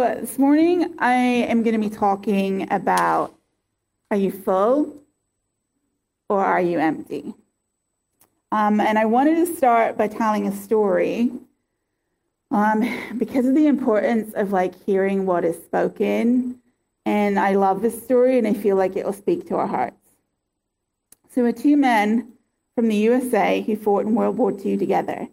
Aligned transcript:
So, 0.00 0.14
this 0.18 0.38
morning 0.38 0.94
I 0.98 1.12
am 1.12 1.62
going 1.62 1.78
to 1.78 1.88
be 1.90 1.94
talking 1.94 2.66
about 2.72 3.34
are 4.10 4.16
you 4.16 4.30
full 4.30 4.96
or 6.30 6.42
are 6.42 6.62
you 6.62 6.78
empty? 6.78 7.34
Um, 8.50 8.80
and 8.80 8.98
I 8.98 9.04
wanted 9.04 9.46
to 9.46 9.54
start 9.54 9.98
by 9.98 10.08
telling 10.08 10.46
a 10.46 10.56
story 10.56 11.30
um, 12.50 12.80
because 13.18 13.44
of 13.44 13.54
the 13.54 13.66
importance 13.66 14.32
of 14.32 14.52
like 14.52 14.72
hearing 14.86 15.26
what 15.26 15.44
is 15.44 15.56
spoken. 15.56 16.58
And 17.04 17.38
I 17.38 17.56
love 17.56 17.82
this 17.82 18.02
story 18.02 18.38
and 18.38 18.46
I 18.46 18.54
feel 18.54 18.76
like 18.76 18.96
it 18.96 19.04
will 19.04 19.12
speak 19.12 19.46
to 19.48 19.56
our 19.56 19.66
hearts. 19.66 20.00
So, 21.28 21.42
we're 21.42 21.52
two 21.52 21.76
men 21.76 22.32
from 22.74 22.88
the 22.88 22.96
USA 22.96 23.60
who 23.60 23.76
fought 23.76 24.06
in 24.06 24.14
World 24.14 24.38
War 24.38 24.50
II 24.50 24.78
together. 24.78 25.28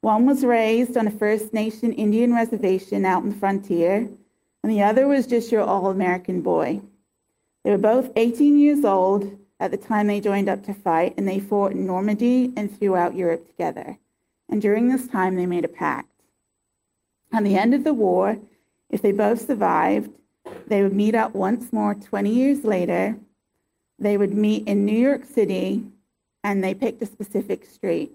One 0.00 0.26
was 0.26 0.44
raised 0.44 0.96
on 0.96 1.08
a 1.08 1.10
First 1.10 1.52
Nation 1.52 1.92
Indian 1.92 2.32
reservation 2.32 3.04
out 3.04 3.24
in 3.24 3.30
the 3.30 3.34
frontier, 3.34 4.08
and 4.62 4.72
the 4.72 4.82
other 4.82 5.08
was 5.08 5.26
just 5.26 5.50
your 5.50 5.62
all 5.62 5.88
American 5.88 6.40
boy. 6.40 6.80
They 7.64 7.70
were 7.70 7.78
both 7.78 8.12
18 8.14 8.58
years 8.58 8.84
old 8.84 9.36
at 9.58 9.72
the 9.72 9.76
time 9.76 10.06
they 10.06 10.20
joined 10.20 10.48
up 10.48 10.64
to 10.64 10.74
fight, 10.74 11.14
and 11.16 11.26
they 11.26 11.40
fought 11.40 11.72
in 11.72 11.84
Normandy 11.84 12.52
and 12.56 12.78
throughout 12.78 13.16
Europe 13.16 13.46
together. 13.48 13.98
And 14.48 14.62
during 14.62 14.88
this 14.88 15.08
time, 15.08 15.34
they 15.34 15.46
made 15.46 15.64
a 15.64 15.68
pact. 15.68 16.08
At 17.32 17.42
the 17.42 17.56
end 17.56 17.74
of 17.74 17.82
the 17.82 17.92
war, 17.92 18.38
if 18.90 19.02
they 19.02 19.12
both 19.12 19.46
survived, 19.46 20.10
they 20.68 20.82
would 20.84 20.94
meet 20.94 21.16
up 21.16 21.34
once 21.34 21.72
more 21.72 21.94
20 21.94 22.30
years 22.30 22.64
later. 22.64 23.16
They 23.98 24.16
would 24.16 24.32
meet 24.32 24.68
in 24.68 24.86
New 24.86 24.96
York 24.96 25.24
City, 25.24 25.84
and 26.44 26.62
they 26.62 26.72
picked 26.72 27.02
a 27.02 27.06
specific 27.06 27.66
street. 27.66 28.12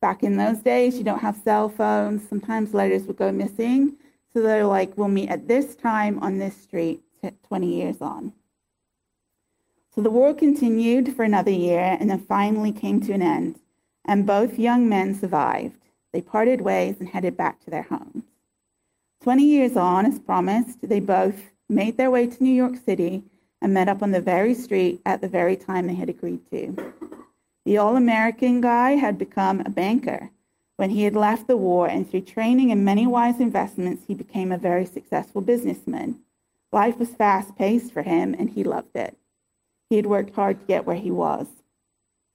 Back 0.00 0.22
in 0.22 0.36
those 0.36 0.58
days, 0.58 0.96
you 0.96 1.04
don't 1.04 1.18
have 1.18 1.36
cell 1.36 1.68
phones. 1.68 2.28
Sometimes 2.28 2.74
letters 2.74 3.04
would 3.04 3.16
go 3.16 3.32
missing. 3.32 3.96
So 4.32 4.42
they're 4.42 4.66
like, 4.66 4.96
we'll 4.96 5.08
meet 5.08 5.30
at 5.30 5.48
this 5.48 5.74
time 5.74 6.18
on 6.20 6.38
this 6.38 6.56
street 6.56 7.02
20 7.48 7.66
years 7.66 8.00
on. 8.00 8.32
So 9.94 10.02
the 10.02 10.10
war 10.10 10.34
continued 10.34 11.16
for 11.16 11.24
another 11.24 11.50
year 11.50 11.96
and 11.98 12.08
then 12.08 12.20
finally 12.20 12.70
came 12.70 13.00
to 13.00 13.12
an 13.12 13.22
end. 13.22 13.58
And 14.04 14.26
both 14.26 14.58
young 14.58 14.88
men 14.88 15.14
survived. 15.14 15.82
They 16.12 16.20
parted 16.20 16.60
ways 16.60 16.96
and 17.00 17.08
headed 17.08 17.36
back 17.36 17.60
to 17.64 17.70
their 17.70 17.82
homes. 17.82 18.24
20 19.22 19.42
years 19.42 19.76
on, 19.76 20.06
as 20.06 20.18
promised, 20.20 20.78
they 20.82 21.00
both 21.00 21.50
made 21.68 21.96
their 21.96 22.10
way 22.10 22.26
to 22.26 22.42
New 22.42 22.54
York 22.54 22.76
City 22.76 23.24
and 23.60 23.74
met 23.74 23.88
up 23.88 24.02
on 24.02 24.12
the 24.12 24.20
very 24.20 24.54
street 24.54 25.00
at 25.04 25.20
the 25.20 25.28
very 25.28 25.56
time 25.56 25.86
they 25.86 25.94
had 25.94 26.08
agreed 26.08 26.48
to. 26.50 26.94
The 27.68 27.76
All 27.76 27.96
American 27.96 28.62
guy 28.62 28.92
had 28.92 29.18
become 29.18 29.60
a 29.60 29.68
banker 29.68 30.30
when 30.78 30.88
he 30.88 31.02
had 31.02 31.14
left 31.14 31.46
the 31.46 31.56
war, 31.58 31.86
and 31.86 32.08
through 32.08 32.22
training 32.22 32.72
and 32.72 32.82
many 32.82 33.06
wise 33.06 33.40
investments, 33.40 34.04
he 34.06 34.14
became 34.14 34.50
a 34.50 34.56
very 34.56 34.86
successful 34.86 35.42
businessman. 35.42 36.18
Life 36.72 36.98
was 36.98 37.10
fast 37.10 37.56
paced 37.56 37.92
for 37.92 38.00
him, 38.00 38.34
and 38.38 38.48
he 38.48 38.64
loved 38.64 38.96
it. 38.96 39.18
He 39.90 39.96
had 39.96 40.06
worked 40.06 40.34
hard 40.34 40.60
to 40.60 40.66
get 40.66 40.86
where 40.86 40.96
he 40.96 41.10
was. 41.10 41.46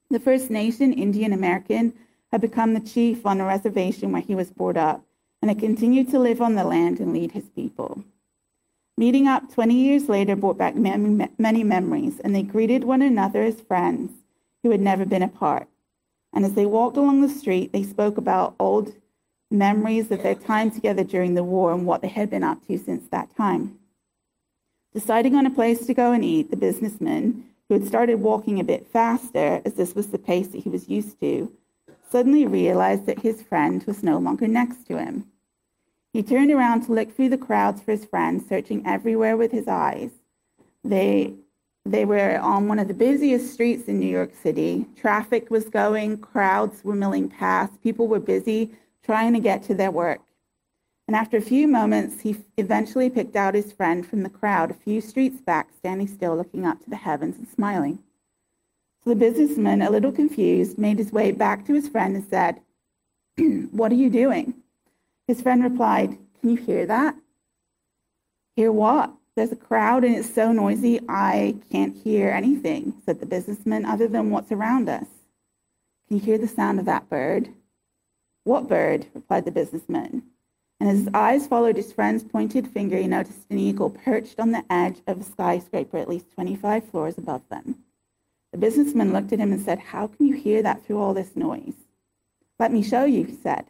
The 0.08 0.20
First 0.20 0.52
Nation 0.52 0.92
Indian 0.92 1.32
American 1.32 1.94
had 2.30 2.40
become 2.40 2.72
the 2.72 2.78
chief 2.78 3.26
on 3.26 3.40
a 3.40 3.44
reservation 3.44 4.12
where 4.12 4.22
he 4.22 4.36
was 4.36 4.52
brought 4.52 4.76
up, 4.76 5.04
and 5.42 5.50
had 5.50 5.58
continued 5.58 6.10
to 6.10 6.20
live 6.20 6.40
on 6.40 6.54
the 6.54 6.62
land 6.62 7.00
and 7.00 7.12
lead 7.12 7.32
his 7.32 7.48
people. 7.48 8.04
Meeting 8.96 9.26
up 9.26 9.52
20 9.52 9.74
years 9.74 10.08
later 10.08 10.36
brought 10.36 10.58
back 10.58 10.76
many 10.76 11.64
memories, 11.64 12.20
and 12.20 12.36
they 12.36 12.44
greeted 12.44 12.84
one 12.84 13.02
another 13.02 13.42
as 13.42 13.60
friends 13.60 14.12
who 14.64 14.70
had 14.70 14.80
never 14.80 15.04
been 15.04 15.22
apart. 15.22 15.68
And 16.32 16.44
as 16.44 16.54
they 16.54 16.66
walked 16.66 16.96
along 16.96 17.20
the 17.20 17.28
street, 17.28 17.72
they 17.72 17.82
spoke 17.82 18.16
about 18.16 18.56
old 18.58 18.94
memories 19.50 20.10
of 20.10 20.22
their 20.22 20.34
time 20.34 20.70
together 20.70 21.04
during 21.04 21.34
the 21.34 21.44
war 21.44 21.70
and 21.72 21.86
what 21.86 22.00
they 22.00 22.08
had 22.08 22.30
been 22.30 22.42
up 22.42 22.66
to 22.66 22.78
since 22.78 23.06
that 23.08 23.36
time. 23.36 23.78
Deciding 24.94 25.34
on 25.34 25.44
a 25.44 25.50
place 25.50 25.86
to 25.86 25.92
go 25.92 26.12
and 26.12 26.24
eat, 26.24 26.50
the 26.50 26.56
businessman, 26.56 27.44
who 27.68 27.74
had 27.74 27.86
started 27.86 28.16
walking 28.16 28.58
a 28.58 28.64
bit 28.64 28.86
faster, 28.86 29.60
as 29.66 29.74
this 29.74 29.94
was 29.94 30.08
the 30.08 30.18
pace 30.18 30.48
that 30.48 30.62
he 30.62 30.70
was 30.70 30.88
used 30.88 31.20
to, 31.20 31.52
suddenly 32.10 32.46
realized 32.46 33.04
that 33.04 33.18
his 33.18 33.42
friend 33.42 33.84
was 33.84 34.02
no 34.02 34.16
longer 34.16 34.48
next 34.48 34.86
to 34.86 34.98
him. 34.98 35.26
He 36.14 36.22
turned 36.22 36.50
around 36.50 36.86
to 36.86 36.92
look 36.92 37.14
through 37.14 37.28
the 37.28 37.38
crowds 37.38 37.82
for 37.82 37.90
his 37.90 38.06
friend, 38.06 38.42
searching 38.42 38.86
everywhere 38.86 39.36
with 39.36 39.52
his 39.52 39.68
eyes. 39.68 40.10
They 40.82 41.34
they 41.84 42.04
were 42.04 42.38
on 42.38 42.66
one 42.66 42.78
of 42.78 42.88
the 42.88 42.94
busiest 42.94 43.52
streets 43.52 43.88
in 43.88 43.98
New 43.98 44.08
York 44.08 44.32
City. 44.42 44.86
Traffic 44.96 45.50
was 45.50 45.68
going, 45.68 46.18
crowds 46.18 46.82
were 46.82 46.94
milling 46.94 47.28
past, 47.28 47.82
people 47.82 48.08
were 48.08 48.20
busy 48.20 48.70
trying 49.04 49.34
to 49.34 49.40
get 49.40 49.62
to 49.64 49.74
their 49.74 49.90
work. 49.90 50.20
And 51.06 51.14
after 51.14 51.36
a 51.36 51.42
few 51.42 51.68
moments, 51.68 52.22
he 52.22 52.36
eventually 52.56 53.10
picked 53.10 53.36
out 53.36 53.54
his 53.54 53.72
friend 53.72 54.06
from 54.06 54.22
the 54.22 54.30
crowd 54.30 54.70
a 54.70 54.74
few 54.74 55.02
streets 55.02 55.42
back, 55.42 55.68
standing 55.76 56.08
still, 56.08 56.34
looking 56.34 56.64
up 56.64 56.82
to 56.82 56.90
the 56.90 56.96
heavens 56.96 57.36
and 57.36 57.46
smiling. 57.46 57.98
So 59.02 59.10
the 59.10 59.16
businessman, 59.16 59.82
a 59.82 59.90
little 59.90 60.12
confused, 60.12 60.78
made 60.78 60.98
his 60.98 61.12
way 61.12 61.30
back 61.30 61.66
to 61.66 61.74
his 61.74 61.88
friend 61.88 62.16
and 62.16 62.24
said, 62.26 62.60
What 63.70 63.92
are 63.92 63.96
you 63.96 64.08
doing? 64.08 64.54
His 65.28 65.42
friend 65.42 65.62
replied, 65.62 66.16
Can 66.40 66.48
you 66.48 66.56
hear 66.56 66.86
that? 66.86 67.14
Hear 68.56 68.72
what? 68.72 69.12
There's 69.36 69.50
a 69.50 69.56
crowd 69.56 70.04
and 70.04 70.14
it's 70.14 70.32
so 70.32 70.52
noisy 70.52 71.00
I 71.08 71.56
can't 71.70 71.96
hear 71.96 72.30
anything, 72.30 72.94
said 73.04 73.18
the 73.18 73.26
businessman, 73.26 73.84
other 73.84 74.06
than 74.06 74.30
what's 74.30 74.52
around 74.52 74.88
us. 74.88 75.06
Can 76.06 76.18
you 76.18 76.24
hear 76.24 76.38
the 76.38 76.46
sound 76.46 76.78
of 76.78 76.86
that 76.86 77.08
bird? 77.08 77.48
What 78.44 78.68
bird? 78.68 79.06
replied 79.12 79.44
the 79.44 79.50
businessman. 79.50 80.22
And 80.78 80.88
as 80.88 80.98
his 80.98 81.08
eyes 81.14 81.46
followed 81.46 81.76
his 81.76 81.92
friend's 81.92 82.22
pointed 82.22 82.68
finger, 82.68 82.96
he 82.96 83.08
noticed 83.08 83.46
an 83.50 83.58
eagle 83.58 83.90
perched 83.90 84.38
on 84.38 84.52
the 84.52 84.64
edge 84.70 85.00
of 85.06 85.20
a 85.20 85.24
skyscraper 85.24 85.98
at 85.98 86.08
least 86.08 86.30
25 86.32 86.84
floors 86.90 87.18
above 87.18 87.42
them. 87.48 87.76
The 88.52 88.58
businessman 88.58 89.12
looked 89.12 89.32
at 89.32 89.40
him 89.40 89.52
and 89.52 89.60
said, 89.60 89.78
How 89.78 90.06
can 90.06 90.26
you 90.26 90.34
hear 90.34 90.62
that 90.62 90.84
through 90.84 91.00
all 91.00 91.14
this 91.14 91.34
noise? 91.34 91.74
Let 92.60 92.70
me 92.70 92.82
show 92.82 93.04
you, 93.04 93.24
he 93.24 93.34
said. 93.34 93.64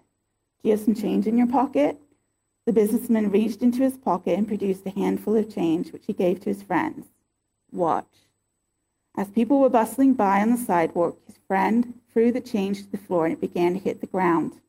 Do 0.62 0.68
you 0.68 0.72
have 0.72 0.80
some 0.80 0.94
change 0.94 1.26
in 1.26 1.38
your 1.38 1.46
pocket? 1.46 1.98
The 2.66 2.72
businessman 2.72 3.30
reached 3.30 3.62
into 3.62 3.82
his 3.82 3.96
pocket 3.96 4.38
and 4.38 4.48
produced 4.48 4.86
a 4.86 4.90
handful 4.90 5.36
of 5.36 5.52
change, 5.52 5.92
which 5.92 6.06
he 6.06 6.12
gave 6.14 6.40
to 6.40 6.50
his 6.50 6.62
friends. 6.62 7.06
Watch. 7.70 8.06
As 9.16 9.28
people 9.28 9.60
were 9.60 9.68
bustling 9.68 10.14
by 10.14 10.40
on 10.40 10.50
the 10.50 10.56
sidewalk, 10.56 11.18
his 11.26 11.36
friend 11.46 12.00
threw 12.12 12.32
the 12.32 12.40
change 12.40 12.82
to 12.82 12.90
the 12.90 12.98
floor 12.98 13.26
and 13.26 13.34
it 13.34 13.40
began 13.40 13.74
to 13.74 13.78
hit 13.78 14.00
the 14.00 14.06
ground. 14.06 14.60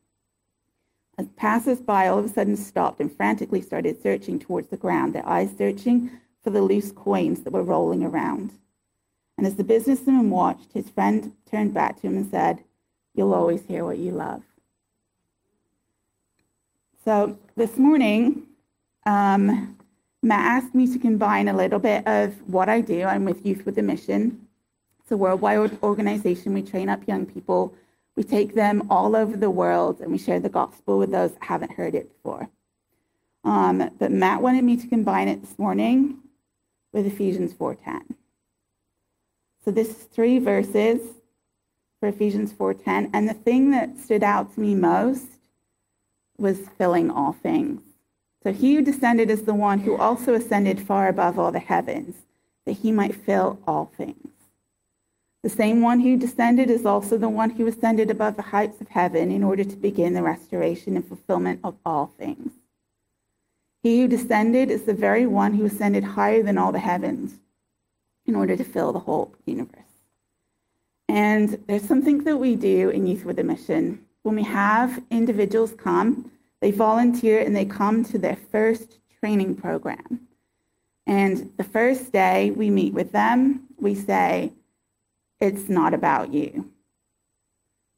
As 1.18 1.28
passers-by 1.36 2.06
all 2.06 2.18
of 2.18 2.26
a 2.26 2.28
sudden 2.28 2.56
stopped 2.56 3.00
and 3.00 3.10
frantically 3.10 3.62
started 3.62 4.02
searching 4.02 4.38
towards 4.38 4.68
the 4.68 4.76
ground, 4.76 5.14
their 5.14 5.26
eyes 5.26 5.50
searching 5.56 6.10
for 6.44 6.50
the 6.50 6.62
loose 6.62 6.92
coins 6.92 7.40
that 7.40 7.52
were 7.52 7.62
rolling 7.62 8.04
around. 8.04 8.52
And 9.38 9.46
as 9.46 9.56
the 9.56 9.64
businessman 9.64 10.30
watched, 10.30 10.72
his 10.72 10.90
friend 10.90 11.32
turned 11.50 11.72
back 11.74 11.96
to 11.96 12.06
him 12.06 12.16
and 12.16 12.30
said, 12.30 12.62
You'll 13.14 13.34
always 13.34 13.64
hear 13.64 13.84
what 13.84 13.98
you 13.98 14.12
love. 14.12 14.42
So 17.06 17.38
this 17.54 17.78
morning, 17.78 18.42
um, 19.06 19.78
Matt 20.24 20.64
asked 20.64 20.74
me 20.74 20.92
to 20.92 20.98
combine 20.98 21.46
a 21.46 21.56
little 21.56 21.78
bit 21.78 22.04
of 22.04 22.34
what 22.50 22.68
I 22.68 22.80
do. 22.80 23.04
I'm 23.04 23.24
with 23.24 23.46
Youth 23.46 23.64
with 23.64 23.78
a 23.78 23.82
Mission. 23.82 24.48
It's 24.98 25.12
a 25.12 25.16
worldwide 25.16 25.80
organization. 25.84 26.52
We 26.52 26.62
train 26.62 26.88
up 26.88 27.06
young 27.06 27.24
people. 27.24 27.72
We 28.16 28.24
take 28.24 28.56
them 28.56 28.88
all 28.90 29.14
over 29.14 29.36
the 29.36 29.50
world 29.50 30.00
and 30.00 30.10
we 30.10 30.18
share 30.18 30.40
the 30.40 30.48
gospel 30.48 30.98
with 30.98 31.12
those 31.12 31.30
that 31.34 31.44
haven't 31.44 31.70
heard 31.70 31.94
it 31.94 32.12
before. 32.12 32.48
Um, 33.44 33.88
but 34.00 34.10
Matt 34.10 34.42
wanted 34.42 34.64
me 34.64 34.76
to 34.76 34.88
combine 34.88 35.28
it 35.28 35.42
this 35.42 35.56
morning 35.60 36.18
with 36.92 37.06
Ephesians 37.06 37.52
4:10. 37.52 38.16
So 39.64 39.70
this 39.70 39.90
is 39.90 40.02
three 40.06 40.40
verses 40.40 41.00
for 42.00 42.08
Ephesians 42.08 42.52
4:10, 42.52 43.10
and 43.12 43.28
the 43.28 43.34
thing 43.34 43.70
that 43.70 43.96
stood 43.96 44.24
out 44.24 44.52
to 44.54 44.60
me 44.60 44.74
most 44.74 45.35
was 46.38 46.68
filling 46.78 47.10
all 47.10 47.32
things. 47.32 47.82
So 48.42 48.52
he 48.52 48.74
who 48.74 48.82
descended 48.82 49.30
is 49.30 49.42
the 49.42 49.54
one 49.54 49.80
who 49.80 49.96
also 49.96 50.34
ascended 50.34 50.80
far 50.80 51.08
above 51.08 51.38
all 51.38 51.50
the 51.50 51.58
heavens, 51.58 52.14
that 52.64 52.72
he 52.72 52.92
might 52.92 53.14
fill 53.14 53.58
all 53.66 53.90
things. 53.96 54.28
The 55.42 55.50
same 55.50 55.80
one 55.80 56.00
who 56.00 56.16
descended 56.16 56.70
is 56.70 56.84
also 56.84 57.16
the 57.16 57.28
one 57.28 57.50
who 57.50 57.66
ascended 57.66 58.10
above 58.10 58.36
the 58.36 58.42
heights 58.42 58.80
of 58.80 58.88
heaven 58.88 59.30
in 59.30 59.44
order 59.44 59.64
to 59.64 59.76
begin 59.76 60.14
the 60.14 60.22
restoration 60.22 60.96
and 60.96 61.06
fulfillment 61.06 61.60
of 61.62 61.76
all 61.84 62.12
things. 62.18 62.52
He 63.82 64.00
who 64.00 64.08
descended 64.08 64.70
is 64.70 64.82
the 64.82 64.94
very 64.94 65.26
one 65.26 65.54
who 65.54 65.64
ascended 65.64 66.02
higher 66.02 66.42
than 66.42 66.58
all 66.58 66.72
the 66.72 66.80
heavens 66.80 67.34
in 68.26 68.34
order 68.34 68.56
to 68.56 68.64
fill 68.64 68.92
the 68.92 68.98
whole 68.98 69.34
universe. 69.44 69.82
And 71.08 71.62
there's 71.68 71.86
something 71.86 72.24
that 72.24 72.38
we 72.38 72.56
do 72.56 72.90
in 72.90 73.06
Youth 73.06 73.24
with 73.24 73.38
a 73.38 73.44
Mission 73.44 74.05
when 74.26 74.34
we 74.34 74.42
have 74.42 75.00
individuals 75.08 75.72
come, 75.78 76.32
they 76.60 76.72
volunteer 76.72 77.38
and 77.38 77.54
they 77.54 77.64
come 77.64 78.02
to 78.02 78.18
their 78.18 78.34
first 78.50 78.98
training 79.20 79.54
program. 79.54 80.26
And 81.06 81.52
the 81.56 81.62
first 81.62 82.10
day 82.10 82.50
we 82.50 82.68
meet 82.68 82.92
with 82.92 83.12
them, 83.12 83.68
we 83.78 83.94
say, 83.94 84.52
It's 85.38 85.68
not 85.68 85.94
about 85.94 86.32
you. 86.34 86.72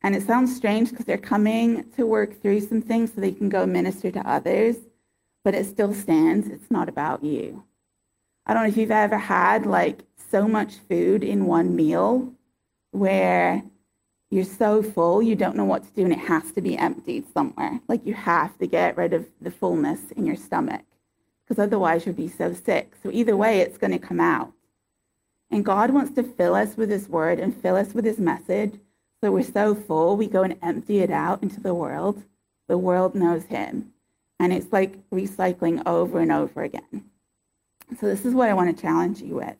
And 0.02 0.14
it 0.14 0.22
sounds 0.22 0.54
strange 0.54 0.90
because 0.90 1.06
they're 1.06 1.16
coming 1.16 1.90
to 1.96 2.04
work 2.04 2.42
through 2.42 2.60
some 2.60 2.82
things 2.82 3.14
so 3.14 3.22
they 3.22 3.32
can 3.32 3.48
go 3.48 3.64
minister 3.64 4.10
to 4.10 4.28
others. 4.28 4.76
but 5.44 5.54
it 5.54 5.64
still 5.64 5.94
stands. 5.94 6.46
It's 6.48 6.70
not 6.70 6.90
about 6.90 7.24
you. 7.24 7.64
I 8.44 8.52
don't 8.52 8.64
know 8.64 8.68
if 8.68 8.76
you've 8.76 8.90
ever 8.90 9.16
had 9.16 9.64
like 9.64 10.00
so 10.30 10.46
much 10.46 10.74
food 10.90 11.24
in 11.24 11.46
one 11.46 11.74
meal 11.74 12.34
where 12.90 13.62
you're 14.30 14.44
so 14.44 14.82
full, 14.82 15.22
you 15.22 15.34
don't 15.34 15.56
know 15.56 15.64
what 15.64 15.84
to 15.84 15.90
do, 15.92 16.04
and 16.04 16.12
it 16.12 16.18
has 16.18 16.52
to 16.52 16.60
be 16.60 16.76
emptied 16.76 17.24
somewhere. 17.32 17.80
Like 17.88 18.04
you 18.06 18.14
have 18.14 18.58
to 18.58 18.66
get 18.66 18.96
rid 18.96 19.14
of 19.14 19.26
the 19.40 19.50
fullness 19.50 20.10
in 20.12 20.26
your 20.26 20.36
stomach 20.36 20.82
because 21.46 21.62
otherwise 21.62 22.04
you'll 22.04 22.14
be 22.14 22.28
so 22.28 22.52
sick. 22.52 22.92
So 23.02 23.10
either 23.10 23.36
way, 23.36 23.60
it's 23.60 23.78
going 23.78 23.92
to 23.92 23.98
come 23.98 24.20
out. 24.20 24.52
And 25.50 25.64
God 25.64 25.90
wants 25.90 26.12
to 26.12 26.22
fill 26.22 26.54
us 26.54 26.76
with 26.76 26.90
His 26.90 27.08
word 27.08 27.40
and 27.40 27.56
fill 27.56 27.76
us 27.76 27.94
with 27.94 28.04
His 28.04 28.18
message. 28.18 28.74
So 29.22 29.32
we're 29.32 29.42
so 29.42 29.74
full, 29.74 30.16
we 30.16 30.26
go 30.26 30.42
and 30.42 30.58
empty 30.62 31.00
it 31.00 31.10
out 31.10 31.42
into 31.42 31.60
the 31.60 31.74
world. 31.74 32.22
The 32.68 32.76
world 32.76 33.14
knows 33.14 33.44
Him. 33.44 33.92
And 34.38 34.52
it's 34.52 34.72
like 34.72 35.08
recycling 35.10 35.82
over 35.86 36.20
and 36.20 36.30
over 36.30 36.62
again. 36.62 37.06
So 37.98 38.06
this 38.06 38.26
is 38.26 38.34
what 38.34 38.50
I 38.50 38.54
want 38.54 38.76
to 38.76 38.80
challenge 38.80 39.22
you 39.22 39.36
with. 39.36 39.56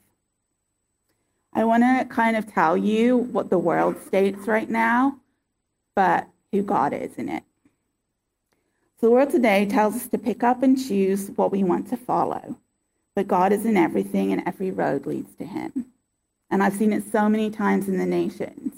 I 1.52 1.64
want 1.64 1.82
to 1.82 2.06
kind 2.14 2.36
of 2.36 2.52
tell 2.52 2.76
you 2.76 3.16
what 3.16 3.50
the 3.50 3.58
world 3.58 3.96
states 4.06 4.46
right 4.46 4.68
now, 4.68 5.18
but 5.94 6.28
who 6.52 6.62
God 6.62 6.92
is 6.92 7.16
in 7.16 7.28
it. 7.28 7.42
So 9.00 9.06
the 9.06 9.10
world 9.12 9.30
today 9.30 9.66
tells 9.66 9.94
us 9.94 10.08
to 10.08 10.18
pick 10.18 10.42
up 10.42 10.62
and 10.62 10.76
choose 10.76 11.30
what 11.36 11.52
we 11.52 11.62
want 11.62 11.88
to 11.90 11.96
follow. 11.96 12.56
But 13.14 13.28
God 13.28 13.52
is 13.52 13.64
in 13.64 13.76
everything, 13.76 14.32
and 14.32 14.42
every 14.46 14.70
road 14.70 15.06
leads 15.06 15.34
to 15.36 15.44
Him. 15.44 15.86
And 16.50 16.62
I've 16.62 16.74
seen 16.74 16.92
it 16.92 17.04
so 17.10 17.28
many 17.28 17.50
times 17.50 17.88
in 17.88 17.98
the 17.98 18.06
nations. 18.06 18.74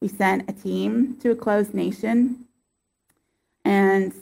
We 0.00 0.08
sent 0.08 0.48
a 0.48 0.52
team 0.52 1.16
to 1.22 1.30
a 1.30 1.36
closed 1.36 1.74
nation, 1.74 2.46
and 3.64 4.12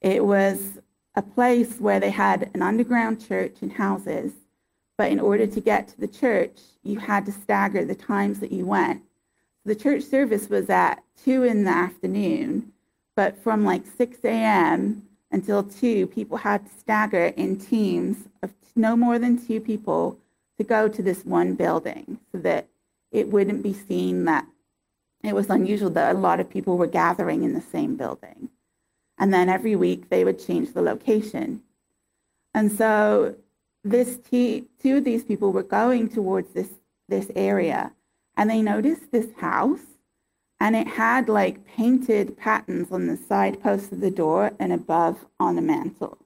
it 0.00 0.24
was 0.24 0.78
a 1.14 1.22
place 1.22 1.78
where 1.78 2.00
they 2.00 2.10
had 2.10 2.50
an 2.54 2.62
underground 2.62 3.26
church 3.26 3.56
and 3.60 3.72
houses. 3.72 4.32
But 5.00 5.12
in 5.12 5.18
order 5.18 5.46
to 5.46 5.60
get 5.62 5.88
to 5.88 6.00
the 6.00 6.06
church, 6.06 6.60
you 6.82 6.98
had 6.98 7.24
to 7.24 7.32
stagger 7.32 7.86
the 7.86 7.94
times 7.94 8.40
that 8.40 8.52
you 8.52 8.66
went. 8.66 9.02
The 9.64 9.74
church 9.74 10.02
service 10.02 10.50
was 10.50 10.68
at 10.68 11.02
2 11.24 11.44
in 11.44 11.64
the 11.64 11.70
afternoon 11.70 12.72
but 13.16 13.36
from 13.36 13.64
like 13.64 13.82
6 13.86 14.18
a.m. 14.24 15.02
until 15.30 15.62
2, 15.62 16.06
people 16.08 16.36
had 16.38 16.66
to 16.66 16.78
stagger 16.78 17.26
in 17.36 17.58
teams 17.58 18.28
of 18.42 18.52
no 18.76 18.94
more 18.96 19.18
than 19.18 19.46
two 19.46 19.60
people 19.60 20.18
to 20.58 20.64
go 20.64 20.88
to 20.88 21.02
this 21.02 21.24
one 21.24 21.54
building 21.54 22.18
so 22.32 22.38
that 22.38 22.68
it 23.10 23.28
wouldn't 23.28 23.62
be 23.62 23.72
seen 23.72 24.24
that 24.26 24.46
it 25.24 25.34
was 25.34 25.50
unusual 25.50 25.90
that 25.90 26.14
a 26.14 26.18
lot 26.18 26.40
of 26.40 26.48
people 26.48 26.78
were 26.78 26.86
gathering 26.86 27.42
in 27.42 27.52
the 27.52 27.60
same 27.60 27.96
building. 27.96 28.50
And 29.18 29.32
then 29.32 29.48
every 29.48 29.76
week 29.76 30.10
they 30.10 30.24
would 30.24 30.38
change 30.38 30.72
the 30.72 30.82
location. 30.82 31.62
And 32.54 32.70
so 32.70 33.36
this 33.82 34.18
two 34.18 34.66
of 34.84 35.04
these 35.04 35.24
people 35.24 35.52
were 35.52 35.62
going 35.62 36.08
towards 36.08 36.52
this, 36.52 36.70
this 37.08 37.30
area 37.34 37.92
and 38.36 38.48
they 38.48 38.62
noticed 38.62 39.10
this 39.10 39.32
house 39.38 39.80
and 40.60 40.76
it 40.76 40.86
had 40.86 41.28
like 41.28 41.64
painted 41.64 42.36
patterns 42.36 42.92
on 42.92 43.06
the 43.06 43.16
side 43.16 43.62
posts 43.62 43.90
of 43.92 44.00
the 44.00 44.10
door 44.10 44.52
and 44.58 44.72
above 44.72 45.24
on 45.38 45.56
the 45.56 45.62
mantle. 45.62 46.18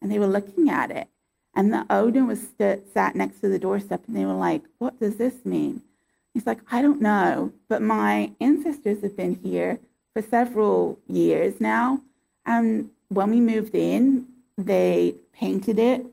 And 0.00 0.10
they 0.10 0.18
were 0.18 0.26
looking 0.26 0.70
at 0.70 0.90
it. 0.90 1.08
And 1.54 1.72
the 1.72 1.86
owner 1.90 2.24
was 2.24 2.48
st- 2.58 2.92
sat 2.92 3.14
next 3.14 3.40
to 3.40 3.48
the 3.48 3.58
doorstep 3.58 4.02
and 4.06 4.16
they 4.16 4.24
were 4.24 4.34
like, 4.34 4.62
What 4.78 4.98
does 4.98 5.16
this 5.16 5.44
mean? 5.44 5.82
He's 6.32 6.46
like, 6.46 6.60
I 6.70 6.82
don't 6.82 7.00
know, 7.00 7.52
but 7.68 7.80
my 7.80 8.32
ancestors 8.40 9.02
have 9.02 9.16
been 9.16 9.36
here 9.36 9.78
for 10.12 10.20
several 10.22 10.98
years 11.06 11.60
now. 11.60 12.02
And 12.44 12.90
when 13.08 13.30
we 13.30 13.40
moved 13.40 13.74
in, 13.74 14.26
they 14.58 15.14
painted 15.32 15.78
it. 15.78 16.04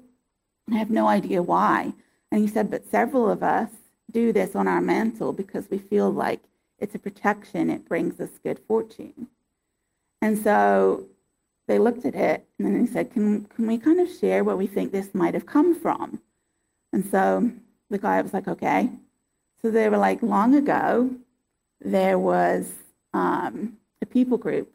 I 0.71 0.75
have 0.75 0.89
no 0.89 1.07
idea 1.07 1.41
why. 1.43 1.93
And 2.31 2.41
he 2.41 2.47
said, 2.47 2.71
But 2.71 2.89
several 2.89 3.29
of 3.29 3.43
us 3.43 3.69
do 4.11 4.31
this 4.31 4.55
on 4.55 4.67
our 4.67 4.81
mantle 4.81 5.33
because 5.33 5.69
we 5.69 5.77
feel 5.77 6.11
like 6.11 6.41
it's 6.79 6.95
a 6.95 6.99
protection. 6.99 7.69
It 7.69 7.87
brings 7.87 8.19
us 8.19 8.29
good 8.43 8.59
fortune. 8.67 9.27
And 10.21 10.37
so 10.41 11.07
they 11.67 11.79
looked 11.79 12.05
at 12.05 12.15
it 12.15 12.45
and 12.57 12.67
then 12.67 12.85
they 12.85 12.91
said, 12.91 13.11
can, 13.11 13.45
can 13.45 13.67
we 13.67 13.77
kind 13.77 13.99
of 13.99 14.09
share 14.09 14.43
where 14.43 14.55
we 14.55 14.67
think 14.67 14.91
this 14.91 15.13
might 15.13 15.33
have 15.33 15.45
come 15.45 15.73
from? 15.79 16.21
And 16.91 17.05
so 17.05 17.51
the 17.89 17.97
guy 17.97 18.21
was 18.21 18.33
like, 18.33 18.47
okay. 18.47 18.89
So 19.61 19.71
they 19.71 19.89
were 19.89 19.97
like, 19.97 20.21
long 20.21 20.55
ago, 20.55 21.09
there 21.79 22.19
was 22.19 22.71
um, 23.13 23.77
a 24.01 24.05
people 24.05 24.37
group, 24.37 24.71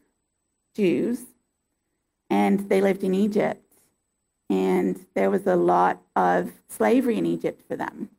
Jews, 0.75 1.23
and 2.31 2.69
they 2.69 2.81
lived 2.81 3.05
in 3.05 3.15
Egypt. 3.15 3.68
And 4.51 5.05
there 5.15 5.31
was 5.31 5.47
a 5.47 5.57
lot 5.57 6.01
of 6.17 6.53
slavery 6.69 7.19
in 7.19 7.27
Egypt 7.27 7.63
for 7.69 7.77
them. 7.77 8.11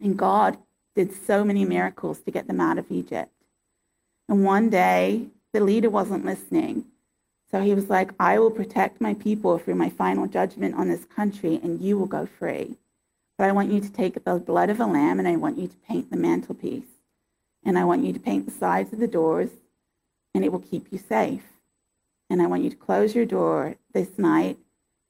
And 0.00 0.16
God 0.16 0.58
did 0.94 1.12
so 1.14 1.44
many 1.44 1.64
miracles 1.64 2.20
to 2.20 2.30
get 2.30 2.46
them 2.46 2.60
out 2.60 2.78
of 2.78 2.90
Egypt. 2.90 3.32
And 4.28 4.44
one 4.44 4.70
day, 4.70 5.26
the 5.52 5.60
leader 5.60 5.90
wasn't 5.90 6.24
listening. 6.24 6.86
So 7.50 7.60
he 7.60 7.74
was 7.74 7.90
like, 7.90 8.12
I 8.18 8.38
will 8.38 8.50
protect 8.50 9.00
my 9.00 9.12
people 9.14 9.58
through 9.58 9.74
my 9.74 9.90
final 9.90 10.26
judgment 10.26 10.74
on 10.74 10.88
this 10.88 11.04
country, 11.04 11.60
and 11.62 11.80
you 11.80 11.98
will 11.98 12.06
go 12.06 12.26
free. 12.26 12.78
But 13.36 13.48
I 13.48 13.52
want 13.52 13.70
you 13.70 13.80
to 13.80 13.92
take 13.92 14.24
the 14.24 14.38
blood 14.38 14.70
of 14.70 14.80
a 14.80 14.86
lamb, 14.86 15.18
and 15.18 15.28
I 15.28 15.36
want 15.36 15.58
you 15.58 15.68
to 15.68 15.76
paint 15.86 16.10
the 16.10 16.16
mantelpiece. 16.16 16.86
And 17.64 17.78
I 17.78 17.84
want 17.84 18.04
you 18.04 18.12
to 18.12 18.18
paint 18.18 18.46
the 18.46 18.52
sides 18.52 18.92
of 18.92 18.98
the 18.98 19.06
doors, 19.06 19.50
and 20.34 20.44
it 20.44 20.50
will 20.50 20.60
keep 20.60 20.90
you 20.90 20.98
safe. 20.98 21.44
And 22.30 22.40
I 22.40 22.46
want 22.46 22.62
you 22.62 22.70
to 22.70 22.76
close 22.76 23.14
your 23.14 23.26
door 23.26 23.76
this 23.92 24.18
night 24.18 24.56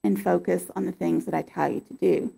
and 0.05 0.23
focus 0.23 0.71
on 0.75 0.87
the 0.87 0.93
things 0.93 1.25
that 1.25 1.35
I 1.35 1.43
tell 1.43 1.71
you 1.71 1.81
to 1.81 1.95
do. 1.95 2.33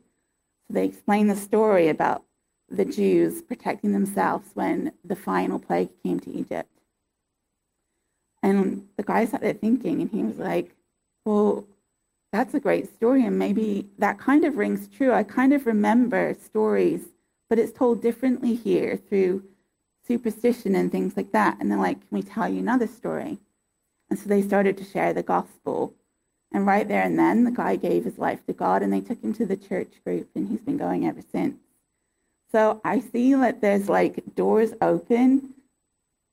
So 0.68 0.74
they 0.74 0.84
explain 0.86 1.28
the 1.28 1.36
story 1.36 1.88
about 1.88 2.24
the 2.68 2.84
Jews 2.84 3.42
protecting 3.42 3.92
themselves 3.92 4.50
when 4.54 4.92
the 5.04 5.16
final 5.16 5.58
plague 5.58 5.90
came 6.02 6.20
to 6.20 6.30
Egypt. 6.30 6.70
And 8.42 8.88
the 8.96 9.02
guy 9.02 9.24
sat 9.24 9.40
there 9.40 9.54
thinking, 9.54 10.02
and 10.02 10.10
he 10.10 10.22
was 10.22 10.38
like, 10.38 10.74
Well, 11.24 11.66
that's 12.32 12.52
a 12.54 12.60
great 12.60 12.92
story. 12.94 13.24
And 13.24 13.38
maybe 13.38 13.88
that 13.98 14.18
kind 14.18 14.44
of 14.44 14.56
rings 14.56 14.88
true. 14.88 15.12
I 15.12 15.22
kind 15.22 15.52
of 15.52 15.66
remember 15.66 16.34
stories, 16.34 17.06
but 17.48 17.58
it's 17.58 17.72
told 17.72 18.02
differently 18.02 18.54
here 18.54 18.96
through 18.96 19.44
superstition 20.06 20.74
and 20.74 20.92
things 20.92 21.16
like 21.16 21.32
that. 21.32 21.56
And 21.58 21.70
they're 21.70 21.78
like, 21.78 22.00
Can 22.00 22.18
we 22.18 22.22
tell 22.22 22.48
you 22.48 22.58
another 22.58 22.86
story? 22.86 23.38
And 24.10 24.18
so 24.18 24.28
they 24.28 24.42
started 24.42 24.76
to 24.76 24.84
share 24.84 25.12
the 25.12 25.22
gospel. 25.22 25.94
And 26.54 26.66
right 26.68 26.86
there 26.86 27.02
and 27.02 27.18
then, 27.18 27.42
the 27.42 27.50
guy 27.50 27.74
gave 27.74 28.04
his 28.04 28.16
life 28.16 28.46
to 28.46 28.52
God, 28.52 28.82
and 28.82 28.92
they 28.92 29.00
took 29.00 29.20
him 29.20 29.34
to 29.34 29.44
the 29.44 29.56
church 29.56 29.90
group, 30.04 30.30
and 30.36 30.48
he's 30.48 30.60
been 30.60 30.78
going 30.78 31.04
ever 31.04 31.20
since. 31.32 31.56
So 32.52 32.80
I 32.84 33.00
see 33.00 33.34
that 33.34 33.60
there's 33.60 33.88
like 33.88 34.22
doors 34.36 34.72
open, 34.80 35.54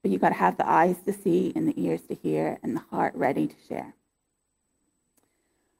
but 0.03 0.11
you 0.11 0.19
got 0.19 0.29
to 0.29 0.35
have 0.35 0.57
the 0.57 0.69
eyes 0.69 0.97
to 1.07 1.11
see 1.11 1.51
and 1.55 1.67
the 1.67 1.73
ears 1.83 2.03
to 2.03 2.13
hear 2.13 2.59
and 2.61 2.75
the 2.75 2.83
heart 2.91 3.15
ready 3.15 3.47
to 3.47 3.55
share. 3.67 3.95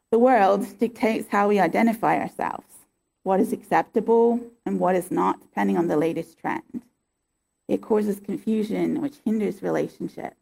The 0.10 0.18
world 0.18 0.80
dictates 0.80 1.28
how 1.30 1.48
we 1.48 1.60
identify 1.60 2.18
ourselves, 2.18 2.66
what 3.22 3.40
is 3.40 3.54
acceptable 3.54 4.40
and 4.66 4.80
what 4.80 4.96
is 4.96 5.12
not, 5.12 5.40
depending 5.40 5.78
on 5.78 5.88
the 5.88 5.98
latest 5.98 6.40
trend. 6.40 6.82
It 7.68 7.84
causes 7.84 8.20
confusion, 8.20 9.02
which 9.02 9.18
hinders 9.24 9.62
relationships. 9.62 10.36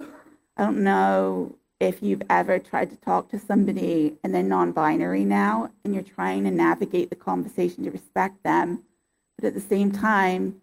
I 0.00 0.64
don't 0.64 0.82
know 0.82 1.54
if 1.80 2.02
you've 2.02 2.22
ever 2.30 2.58
tried 2.58 2.90
to 2.90 2.96
talk 2.96 3.28
to 3.30 3.38
somebody 3.38 4.16
and 4.22 4.34
they're 4.34 4.42
non 4.42 4.72
binary 4.72 5.24
now, 5.24 5.70
and 5.84 5.94
you're 5.94 6.02
trying 6.02 6.44
to 6.44 6.50
navigate 6.50 7.10
the 7.10 7.16
conversation 7.16 7.84
to 7.84 7.90
respect 7.90 8.42
them 8.42 8.82
but 9.36 9.48
at 9.48 9.54
the 9.54 9.60
same 9.60 9.92
time, 9.92 10.60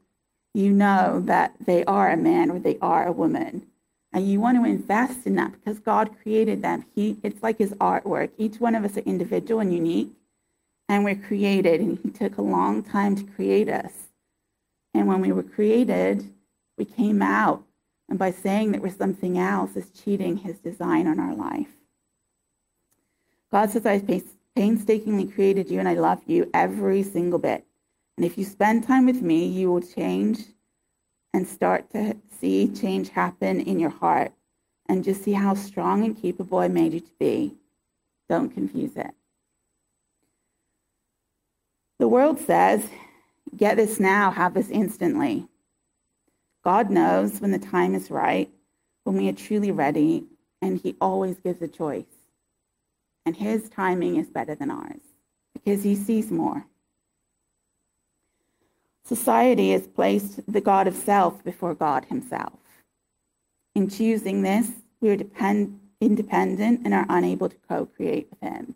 you 0.53 0.71
know 0.71 1.21
that 1.25 1.55
they 1.59 1.83
are 1.85 2.09
a 2.09 2.17
man 2.17 2.49
or 2.51 2.59
they 2.59 2.77
are 2.81 3.07
a 3.07 3.11
woman. 3.11 3.67
And 4.11 4.29
you 4.29 4.39
want 4.39 4.57
to 4.57 4.69
invest 4.69 5.25
in 5.25 5.35
that 5.35 5.53
because 5.53 5.79
God 5.79 6.17
created 6.21 6.61
them. 6.61 6.85
He, 6.93 7.17
it's 7.23 7.41
like 7.41 7.57
his 7.57 7.71
artwork. 7.73 8.29
Each 8.37 8.59
one 8.59 8.75
of 8.75 8.85
us 8.85 8.97
are 8.97 9.01
individual 9.01 9.59
and 9.59 9.73
unique, 9.73 10.11
and 10.87 11.03
we're 11.03 11.15
created. 11.15 11.81
And 11.81 11.99
he 12.03 12.09
took 12.11 12.37
a 12.37 12.43
long 12.43 12.83
time 12.83 13.15
to 13.15 13.23
create 13.23 13.69
us. 13.69 13.93
And 14.93 15.07
when 15.07 15.21
we 15.21 15.31
were 15.31 15.43
created, 15.43 16.31
we 16.77 16.85
came 16.85 17.23
out. 17.23 17.63
And 18.09 18.19
by 18.19 18.31
saying 18.31 18.71
that 18.71 18.81
we're 18.81 18.89
something 18.89 19.37
else 19.37 19.75
is 19.75 19.89
cheating 19.89 20.37
his 20.37 20.59
design 20.59 21.07
on 21.07 21.19
our 21.19 21.33
life. 21.33 21.69
God 23.51 23.69
says, 23.69 23.85
I 23.85 24.01
painstakingly 24.55 25.25
created 25.27 25.69
you 25.69 25.79
and 25.79 25.87
I 25.87 25.93
love 25.93 26.21
you 26.27 26.49
every 26.53 27.03
single 27.03 27.39
bit. 27.39 27.65
And 28.17 28.25
if 28.25 28.37
you 28.37 28.45
spend 28.45 28.85
time 28.85 29.05
with 29.05 29.21
me, 29.21 29.45
you 29.45 29.71
will 29.71 29.81
change 29.81 30.39
and 31.33 31.47
start 31.47 31.89
to 31.91 32.17
see 32.39 32.67
change 32.67 33.09
happen 33.09 33.59
in 33.59 33.79
your 33.79 33.89
heart 33.89 34.31
and 34.87 35.03
just 35.03 35.23
see 35.23 35.33
how 35.33 35.55
strong 35.55 36.03
and 36.03 36.19
capable 36.19 36.59
I 36.59 36.67
made 36.67 36.93
you 36.93 36.99
to 36.99 37.11
be. 37.19 37.55
Don't 38.29 38.49
confuse 38.49 38.95
it. 38.95 39.11
The 41.99 42.07
world 42.07 42.39
says, 42.39 42.87
get 43.55 43.77
this 43.77 43.99
now, 43.99 44.31
have 44.31 44.53
this 44.53 44.69
instantly. 44.69 45.47
God 46.63 46.89
knows 46.91 47.41
when 47.41 47.51
the 47.51 47.59
time 47.59 47.95
is 47.95 48.11
right, 48.11 48.49
when 49.05 49.17
we 49.17 49.29
are 49.29 49.33
truly 49.33 49.71
ready, 49.71 50.25
and 50.61 50.79
He 50.79 50.95
always 51.01 51.39
gives 51.39 51.61
a 51.61 51.67
choice. 51.67 52.05
and 53.25 53.37
his 53.37 53.69
timing 53.69 54.17
is 54.17 54.29
better 54.29 54.55
than 54.55 54.71
ours 54.71 55.01
because 55.53 55.83
he 55.83 55.95
sees 55.95 56.31
more. 56.31 56.65
Society 59.05 59.71
has 59.71 59.87
placed 59.87 60.41
the 60.51 60.61
God 60.61 60.87
of 60.87 60.95
self 60.95 61.43
before 61.43 61.75
God 61.75 62.05
himself. 62.05 62.53
In 63.75 63.89
choosing 63.89 64.43
this, 64.43 64.71
we 65.01 65.09
are 65.09 65.17
depend- 65.17 65.79
independent 66.01 66.81
and 66.85 66.93
are 66.93 67.05
unable 67.09 67.49
to 67.49 67.57
co 67.69 67.85
create 67.87 68.29
with 68.31 68.41
him. 68.41 68.75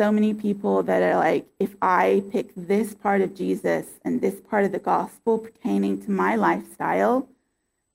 So 0.00 0.10
many 0.10 0.32
people 0.32 0.82
that 0.84 1.02
are 1.02 1.16
like, 1.16 1.46
if 1.58 1.76
I 1.82 2.24
pick 2.32 2.52
this 2.56 2.94
part 2.94 3.20
of 3.20 3.34
Jesus 3.34 3.86
and 4.02 4.18
this 4.18 4.40
part 4.40 4.64
of 4.64 4.72
the 4.72 4.78
gospel 4.78 5.36
pertaining 5.36 6.00
to 6.04 6.10
my 6.10 6.36
lifestyle, 6.36 7.28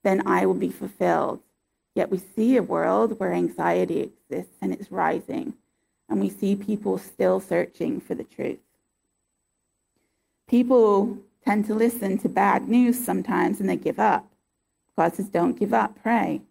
then 0.04 0.22
I 0.28 0.46
will 0.46 0.54
be 0.54 0.70
fulfilled. 0.70 1.40
Yet 1.96 2.12
we 2.12 2.20
see 2.20 2.58
a 2.58 2.62
world 2.62 3.20
where 3.20 3.34
anxiety 3.34 4.02
exists 4.02 4.56
and 4.62 4.72
it's 4.72 4.92
rising, 4.92 5.56
and 6.08 6.20
we 6.20 6.30
see 6.30 6.56
people 6.56 7.00
still 7.00 7.40
searching 7.40 8.00
for 8.00 8.14
the 8.14 8.24
truth. 8.24 8.60
People 10.48 11.18
tend 11.44 11.66
to 11.66 11.74
listen 11.74 12.20
to 12.20 12.30
bad 12.30 12.70
news 12.70 13.04
sometimes 13.04 13.60
and 13.60 13.68
they 13.68 13.78
give 13.78 14.00
up. 14.00 14.32
God 14.96 15.16
says, 15.16 15.28
Don't 15.28 15.58
give 15.58 15.74
up, 15.74 15.98
pray. 16.04 16.44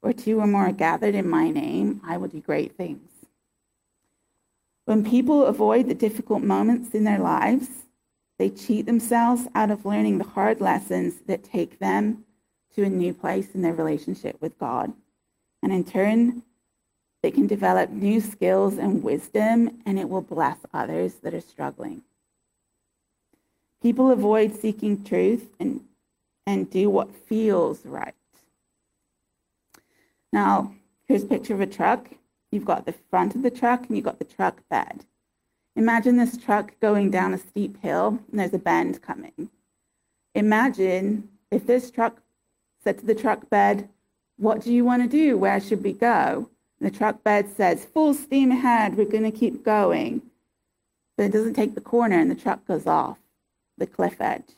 Where 0.00 0.14
two 0.14 0.40
or 0.40 0.46
more 0.46 0.68
are 0.68 0.72
gathered 0.72 1.14
in 1.14 1.28
my 1.28 1.50
name, 1.50 2.00
I 2.06 2.16
will 2.16 2.28
do 2.28 2.40
great 2.40 2.74
things. 2.74 3.13
When 4.84 5.04
people 5.04 5.46
avoid 5.46 5.88
the 5.88 5.94
difficult 5.94 6.42
moments 6.42 6.94
in 6.94 7.04
their 7.04 7.18
lives, 7.18 7.68
they 8.38 8.50
cheat 8.50 8.86
themselves 8.86 9.46
out 9.54 9.70
of 9.70 9.86
learning 9.86 10.18
the 10.18 10.24
hard 10.24 10.60
lessons 10.60 11.14
that 11.26 11.44
take 11.44 11.78
them 11.78 12.24
to 12.74 12.82
a 12.82 12.90
new 12.90 13.14
place 13.14 13.54
in 13.54 13.62
their 13.62 13.72
relationship 13.72 14.36
with 14.40 14.58
God. 14.58 14.92
And 15.62 15.72
in 15.72 15.84
turn, 15.84 16.42
they 17.22 17.30
can 17.30 17.46
develop 17.46 17.88
new 17.88 18.20
skills 18.20 18.76
and 18.76 19.02
wisdom, 19.02 19.80
and 19.86 19.98
it 19.98 20.08
will 20.08 20.20
bless 20.20 20.58
others 20.74 21.14
that 21.22 21.32
are 21.32 21.40
struggling. 21.40 22.02
People 23.80 24.10
avoid 24.10 24.54
seeking 24.54 25.02
truth 25.04 25.46
and, 25.58 25.80
and 26.46 26.68
do 26.68 26.90
what 26.90 27.14
feels 27.14 27.86
right. 27.86 28.14
Now, 30.32 30.74
here's 31.06 31.22
a 31.22 31.26
picture 31.26 31.54
of 31.54 31.60
a 31.60 31.66
truck. 31.66 32.08
You've 32.54 32.64
got 32.64 32.86
the 32.86 32.94
front 33.10 33.34
of 33.34 33.42
the 33.42 33.50
truck 33.50 33.88
and 33.88 33.96
you've 33.96 34.04
got 34.04 34.20
the 34.20 34.24
truck 34.24 34.60
bed. 34.68 35.06
Imagine 35.74 36.16
this 36.16 36.36
truck 36.36 36.78
going 36.78 37.10
down 37.10 37.34
a 37.34 37.38
steep 37.38 37.82
hill 37.82 38.20
and 38.30 38.38
there's 38.38 38.54
a 38.54 38.58
bend 38.58 39.02
coming. 39.02 39.50
Imagine 40.36 41.30
if 41.50 41.66
this 41.66 41.90
truck 41.90 42.22
said 42.84 42.98
to 42.98 43.06
the 43.06 43.14
truck 43.14 43.50
bed, 43.50 43.88
What 44.36 44.60
do 44.60 44.72
you 44.72 44.84
want 44.84 45.02
to 45.02 45.08
do? 45.08 45.36
Where 45.36 45.58
should 45.58 45.82
we 45.82 45.92
go? 45.94 46.48
And 46.78 46.88
the 46.88 46.96
truck 46.96 47.24
bed 47.24 47.50
says, 47.50 47.86
Full 47.86 48.14
steam 48.14 48.52
ahead, 48.52 48.96
we're 48.96 49.04
going 49.04 49.24
to 49.24 49.36
keep 49.36 49.64
going. 49.64 50.22
But 51.16 51.26
it 51.26 51.32
doesn't 51.32 51.54
take 51.54 51.74
the 51.74 51.80
corner 51.80 52.20
and 52.20 52.30
the 52.30 52.36
truck 52.36 52.64
goes 52.68 52.86
off 52.86 53.18
the 53.78 53.86
cliff 53.88 54.20
edge. 54.20 54.52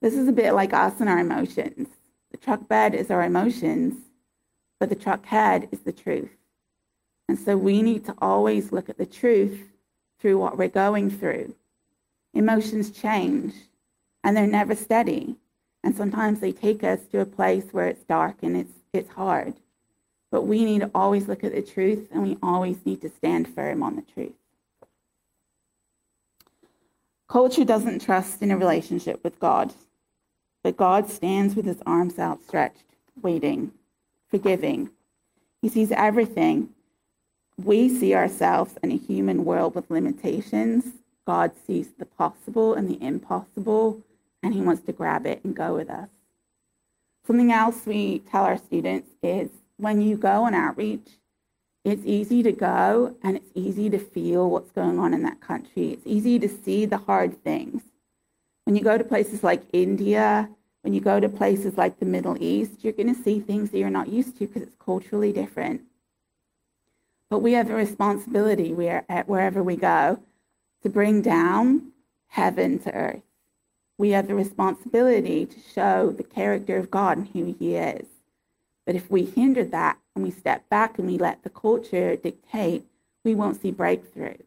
This 0.00 0.14
is 0.14 0.28
a 0.28 0.32
bit 0.32 0.52
like 0.52 0.72
us 0.72 0.98
and 0.98 1.10
our 1.10 1.18
emotions. 1.18 1.88
The 2.30 2.38
truck 2.38 2.68
bed 2.68 2.94
is 2.94 3.10
our 3.10 3.22
emotions, 3.22 3.96
but 4.78 4.88
the 4.88 4.94
truck 4.94 5.26
head 5.26 5.68
is 5.70 5.80
the 5.80 5.92
truth. 5.92 6.30
And 7.30 7.38
so 7.38 7.56
we 7.56 7.80
need 7.80 8.04
to 8.06 8.14
always 8.20 8.72
look 8.72 8.88
at 8.88 8.98
the 8.98 9.06
truth 9.06 9.60
through 10.18 10.38
what 10.38 10.58
we're 10.58 10.66
going 10.66 11.08
through. 11.08 11.54
Emotions 12.34 12.90
change 12.90 13.54
and 14.24 14.36
they're 14.36 14.48
never 14.48 14.74
steady. 14.74 15.36
And 15.84 15.94
sometimes 15.94 16.40
they 16.40 16.50
take 16.50 16.82
us 16.82 17.06
to 17.12 17.20
a 17.20 17.24
place 17.24 17.66
where 17.70 17.86
it's 17.86 18.02
dark 18.02 18.38
and 18.42 18.56
it's, 18.56 18.72
it's 18.92 19.10
hard. 19.10 19.54
But 20.32 20.42
we 20.42 20.64
need 20.64 20.80
to 20.80 20.90
always 20.92 21.28
look 21.28 21.44
at 21.44 21.54
the 21.54 21.62
truth 21.62 22.08
and 22.10 22.24
we 22.24 22.36
always 22.42 22.84
need 22.84 23.00
to 23.02 23.08
stand 23.08 23.46
firm 23.54 23.84
on 23.84 23.94
the 23.94 24.02
truth. 24.02 24.34
Culture 27.28 27.64
doesn't 27.64 28.02
trust 28.02 28.42
in 28.42 28.50
a 28.50 28.58
relationship 28.58 29.22
with 29.22 29.38
God, 29.38 29.72
but 30.64 30.76
God 30.76 31.08
stands 31.08 31.54
with 31.54 31.64
his 31.64 31.80
arms 31.86 32.18
outstretched, 32.18 32.96
waiting, 33.22 33.70
forgiving. 34.28 34.90
He 35.62 35.68
sees 35.68 35.92
everything. 35.92 36.70
We 37.64 37.90
see 37.90 38.14
ourselves 38.14 38.78
in 38.82 38.90
a 38.90 38.96
human 38.96 39.44
world 39.44 39.74
with 39.74 39.90
limitations. 39.90 40.84
God 41.26 41.52
sees 41.66 41.88
the 41.98 42.06
possible 42.06 42.72
and 42.72 42.88
the 42.88 43.02
impossible, 43.02 44.00
and 44.42 44.54
he 44.54 44.62
wants 44.62 44.82
to 44.84 44.92
grab 44.92 45.26
it 45.26 45.44
and 45.44 45.54
go 45.54 45.74
with 45.74 45.90
us. 45.90 46.08
Something 47.26 47.52
else 47.52 47.84
we 47.84 48.20
tell 48.20 48.44
our 48.44 48.56
students 48.56 49.10
is 49.22 49.50
when 49.76 50.00
you 50.00 50.16
go 50.16 50.44
on 50.44 50.54
outreach, 50.54 51.06
it's 51.84 52.02
easy 52.06 52.42
to 52.42 52.52
go 52.52 53.16
and 53.22 53.36
it's 53.36 53.50
easy 53.54 53.90
to 53.90 53.98
feel 53.98 54.48
what's 54.48 54.70
going 54.70 54.98
on 54.98 55.12
in 55.12 55.22
that 55.24 55.40
country. 55.40 55.90
It's 55.90 56.06
easy 56.06 56.38
to 56.38 56.48
see 56.48 56.86
the 56.86 56.98
hard 56.98 57.42
things. 57.44 57.82
When 58.64 58.74
you 58.74 58.82
go 58.82 58.96
to 58.96 59.04
places 59.04 59.44
like 59.44 59.64
India, 59.72 60.48
when 60.80 60.94
you 60.94 61.00
go 61.02 61.20
to 61.20 61.28
places 61.28 61.76
like 61.76 61.98
the 61.98 62.06
Middle 62.06 62.42
East, 62.42 62.82
you're 62.84 62.94
going 62.94 63.14
to 63.14 63.22
see 63.22 63.38
things 63.38 63.70
that 63.70 63.78
you're 63.78 63.90
not 63.90 64.08
used 64.08 64.38
to 64.38 64.46
because 64.46 64.62
it's 64.62 64.76
culturally 64.82 65.32
different. 65.32 65.82
But 67.30 67.38
we 67.38 67.52
have 67.52 67.70
a 67.70 67.74
responsibility 67.74 68.74
we 68.74 68.88
are 68.88 69.04
at 69.08 69.28
wherever 69.28 69.62
we 69.62 69.76
go 69.76 70.18
to 70.82 70.88
bring 70.90 71.22
down 71.22 71.92
heaven 72.28 72.78
to 72.80 72.92
earth. 72.92 73.22
We 73.96 74.10
have 74.10 74.26
the 74.26 74.34
responsibility 74.34 75.46
to 75.46 75.60
show 75.74 76.10
the 76.10 76.24
character 76.24 76.76
of 76.76 76.90
God 76.90 77.18
and 77.18 77.28
who 77.28 77.54
He 77.58 77.76
is. 77.76 78.06
But 78.84 78.96
if 78.96 79.10
we 79.10 79.24
hinder 79.24 79.62
that 79.64 79.98
and 80.14 80.24
we 80.24 80.30
step 80.30 80.68
back 80.68 80.98
and 80.98 81.06
we 81.06 81.18
let 81.18 81.44
the 81.44 81.50
culture 81.50 82.16
dictate, 82.16 82.84
we 83.24 83.34
won't 83.34 83.60
see 83.60 83.70
breakthrough. 83.70 84.38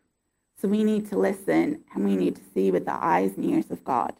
So 0.59 0.67
we 0.67 0.83
need 0.83 1.07
to 1.09 1.17
listen 1.17 1.83
and 1.93 2.03
we 2.03 2.15
need 2.15 2.35
to 2.35 2.41
see 2.53 2.71
with 2.71 2.85
the 2.85 2.93
eyes 2.93 3.37
and 3.37 3.45
ears 3.45 3.69
of 3.69 3.83
God. 3.83 4.13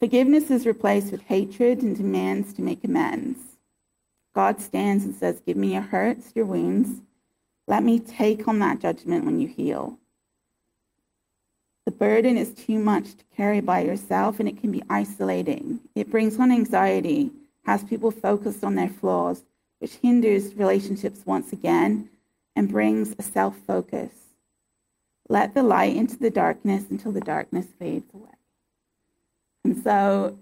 Forgiveness 0.00 0.50
is 0.50 0.66
replaced 0.66 1.12
with 1.12 1.22
hatred 1.22 1.82
and 1.82 1.96
demands 1.96 2.52
to 2.54 2.62
make 2.62 2.82
amends. 2.82 3.51
God 4.34 4.60
stands 4.60 5.04
and 5.04 5.14
says, 5.14 5.40
Give 5.44 5.56
me 5.56 5.74
your 5.74 5.82
hurts, 5.82 6.32
your 6.34 6.46
wounds. 6.46 7.00
Let 7.66 7.82
me 7.82 7.98
take 7.98 8.48
on 8.48 8.58
that 8.60 8.80
judgment 8.80 9.24
when 9.24 9.38
you 9.40 9.48
heal. 9.48 9.98
The 11.84 11.92
burden 11.92 12.36
is 12.36 12.52
too 12.52 12.78
much 12.78 13.14
to 13.16 13.24
carry 13.36 13.60
by 13.60 13.80
yourself 13.80 14.38
and 14.38 14.48
it 14.48 14.60
can 14.60 14.70
be 14.70 14.82
isolating. 14.88 15.80
It 15.94 16.10
brings 16.10 16.38
on 16.38 16.52
anxiety 16.52 17.32
has 17.64 17.84
people 17.84 18.10
focused 18.10 18.64
on 18.64 18.74
their 18.74 18.88
flaws, 18.88 19.44
which 19.78 19.94
hinders 19.96 20.54
relationships 20.54 21.20
once 21.24 21.52
again 21.52 22.08
and 22.54 22.68
brings 22.68 23.14
a 23.18 23.22
self 23.22 23.56
focus. 23.66 24.12
Let 25.28 25.54
the 25.54 25.62
light 25.62 25.96
into 25.96 26.16
the 26.16 26.30
darkness 26.30 26.84
until 26.90 27.12
the 27.12 27.20
darkness 27.20 27.66
fades 27.78 28.12
away. 28.12 28.30
And 29.64 29.82
so 29.82 30.38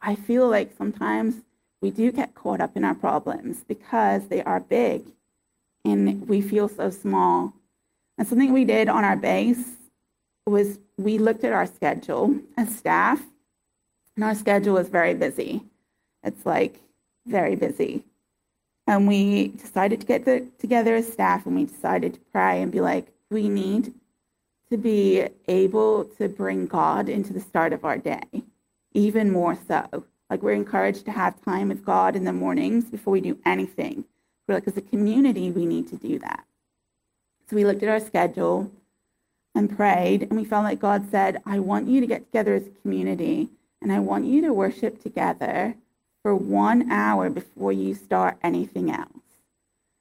I 0.00 0.14
feel 0.14 0.48
like 0.48 0.76
sometimes 0.76 1.42
we 1.80 1.90
do 1.90 2.10
get 2.10 2.34
caught 2.34 2.60
up 2.60 2.76
in 2.76 2.84
our 2.84 2.94
problems 2.94 3.64
because 3.64 4.28
they 4.28 4.42
are 4.42 4.60
big 4.60 5.12
and 5.84 6.28
we 6.28 6.40
feel 6.40 6.68
so 6.68 6.90
small. 6.90 7.52
And 8.18 8.26
something 8.26 8.52
we 8.52 8.64
did 8.64 8.88
on 8.88 9.04
our 9.04 9.16
base 9.16 9.76
was 10.46 10.78
we 10.96 11.18
looked 11.18 11.44
at 11.44 11.52
our 11.52 11.66
schedule 11.66 12.40
as 12.56 12.74
staff, 12.74 13.22
and 14.14 14.24
our 14.24 14.34
schedule 14.34 14.74
was 14.74 14.88
very 14.88 15.14
busy. 15.14 15.62
It's 16.22 16.46
like 16.46 16.80
very 17.26 17.56
busy. 17.56 18.04
And 18.86 19.06
we 19.06 19.48
decided 19.48 20.00
to 20.00 20.06
get 20.06 20.24
the, 20.24 20.46
together 20.58 20.94
as 20.94 21.12
staff 21.12 21.44
and 21.44 21.56
we 21.56 21.64
decided 21.64 22.14
to 22.14 22.20
pray 22.32 22.62
and 22.62 22.70
be 22.70 22.80
like, 22.80 23.08
we 23.30 23.48
need 23.48 23.92
to 24.70 24.76
be 24.76 25.26
able 25.48 26.04
to 26.04 26.28
bring 26.28 26.66
God 26.66 27.08
into 27.08 27.32
the 27.32 27.40
start 27.40 27.72
of 27.72 27.84
our 27.84 27.98
day, 27.98 28.22
even 28.92 29.32
more 29.32 29.58
so. 29.68 30.04
Like 30.28 30.42
we're 30.42 30.52
encouraged 30.52 31.04
to 31.04 31.12
have 31.12 31.44
time 31.44 31.68
with 31.68 31.84
God 31.84 32.16
in 32.16 32.24
the 32.24 32.32
mornings 32.32 32.86
before 32.86 33.12
we 33.12 33.20
do 33.20 33.38
anything. 33.44 34.04
We're 34.46 34.54
like, 34.54 34.68
as 34.68 34.76
a 34.76 34.82
community, 34.82 35.50
we 35.50 35.66
need 35.66 35.88
to 35.88 35.96
do 35.96 36.18
that. 36.20 36.44
So 37.48 37.56
we 37.56 37.64
looked 37.64 37.82
at 37.82 37.88
our 37.88 38.00
schedule 38.00 38.70
and 39.54 39.74
prayed, 39.74 40.22
and 40.22 40.36
we 40.36 40.44
felt 40.44 40.64
like 40.64 40.80
God 40.80 41.10
said, 41.10 41.42
I 41.46 41.58
want 41.58 41.88
you 41.88 42.00
to 42.00 42.06
get 42.06 42.26
together 42.26 42.54
as 42.54 42.66
a 42.66 42.82
community, 42.82 43.48
and 43.80 43.92
I 43.92 44.00
want 44.00 44.26
you 44.26 44.42
to 44.42 44.52
worship 44.52 45.02
together 45.02 45.74
for 46.22 46.34
one 46.34 46.90
hour 46.90 47.30
before 47.30 47.72
you 47.72 47.94
start 47.94 48.36
anything 48.42 48.90
else. 48.90 49.10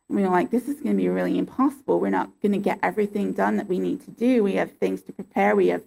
And 0.10 0.18
we 0.18 0.24
were 0.24 0.30
like, 0.30 0.52
this 0.52 0.68
is 0.68 0.82
going 0.82 0.96
to 0.96 1.02
be 1.02 1.10
really 1.10 1.38
impossible. 1.38 2.00
We're 2.00 2.10
not 2.10 2.30
going 2.42 2.52
to 2.52 2.58
get 2.58 2.80
everything 2.84 3.32
done 3.32 3.58
that 3.58 3.68
we 3.68 3.80
need 3.80 4.04
to 4.06 4.12
do. 4.12 4.44
We 4.44 4.54
have 4.54 4.72
things 4.74 5.02
to 5.04 5.14
prepare. 5.14 5.56
We 5.56 5.68
have 5.68 5.84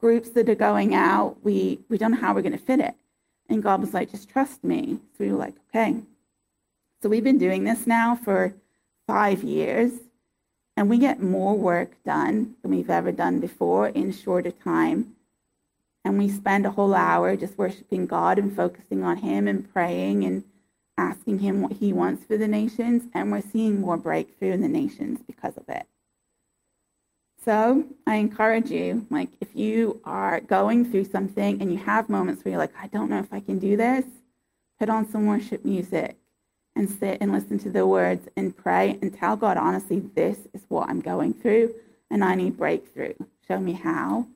groups 0.00 0.30
that 0.30 0.48
are 0.48 0.54
going 0.54 0.94
out. 0.94 1.36
We, 1.42 1.80
we 1.88 1.98
don't 1.98 2.12
know 2.12 2.20
how 2.20 2.34
we're 2.34 2.42
going 2.42 2.52
to 2.52 2.58
fit 2.58 2.80
it. 2.80 2.94
And 3.48 3.62
God 3.62 3.80
was 3.80 3.94
like, 3.94 4.10
just 4.10 4.28
trust 4.28 4.64
me. 4.64 4.98
So 5.16 5.24
we 5.24 5.30
were 5.30 5.38
like, 5.38 5.54
okay. 5.68 5.96
So 7.02 7.08
we've 7.08 7.24
been 7.24 7.38
doing 7.38 7.64
this 7.64 7.86
now 7.86 8.16
for 8.16 8.54
five 9.06 9.44
years, 9.44 9.92
and 10.76 10.90
we 10.90 10.98
get 10.98 11.22
more 11.22 11.56
work 11.56 12.02
done 12.04 12.56
than 12.62 12.70
we've 12.72 12.90
ever 12.90 13.12
done 13.12 13.40
before 13.40 13.88
in 13.88 14.12
shorter 14.12 14.50
time 14.50 15.12
and 16.04 16.18
we 16.18 16.28
spend 16.28 16.64
a 16.64 16.70
whole 16.70 16.94
hour 16.94 17.34
just 17.34 17.58
worshiping 17.58 18.06
God 18.06 18.38
and 18.38 18.54
focusing 18.54 19.02
on 19.02 19.16
Him 19.16 19.48
and 19.48 19.72
praying 19.72 20.24
and 20.24 20.44
asking 20.98 21.40
him 21.40 21.60
what 21.60 21.72
he 21.72 21.92
wants 21.92 22.24
for 22.24 22.36
the 22.36 22.48
nations, 22.48 23.04
and 23.14 23.30
we're 23.30 23.42
seeing 23.42 23.80
more 23.80 23.96
breakthrough 23.96 24.52
in 24.52 24.60
the 24.60 24.68
nations 24.68 25.20
because 25.26 25.56
of 25.56 25.68
it. 25.68 25.86
So 27.46 27.84
I 28.08 28.16
encourage 28.16 28.72
you, 28.72 29.06
like, 29.08 29.28
if 29.40 29.54
you 29.54 30.00
are 30.04 30.40
going 30.40 30.90
through 30.90 31.04
something 31.04 31.62
and 31.62 31.70
you 31.70 31.78
have 31.78 32.08
moments 32.08 32.44
where 32.44 32.50
you're 32.50 32.58
like, 32.58 32.74
I 32.82 32.88
don't 32.88 33.08
know 33.08 33.20
if 33.20 33.32
I 33.32 33.38
can 33.38 33.60
do 33.60 33.76
this, 33.76 34.04
put 34.80 34.88
on 34.88 35.08
some 35.08 35.26
worship 35.26 35.64
music 35.64 36.16
and 36.74 36.90
sit 36.90 37.18
and 37.20 37.30
listen 37.30 37.60
to 37.60 37.70
the 37.70 37.86
words 37.86 38.28
and 38.36 38.56
pray 38.56 38.98
and 39.00 39.16
tell 39.16 39.36
God, 39.36 39.56
honestly, 39.56 40.00
this 40.00 40.38
is 40.54 40.62
what 40.66 40.90
I'm 40.90 41.00
going 41.00 41.34
through 41.34 41.72
and 42.10 42.24
I 42.24 42.34
need 42.34 42.56
breakthrough. 42.56 43.14
Show 43.46 43.60
me 43.60 43.74
how. 43.74 44.26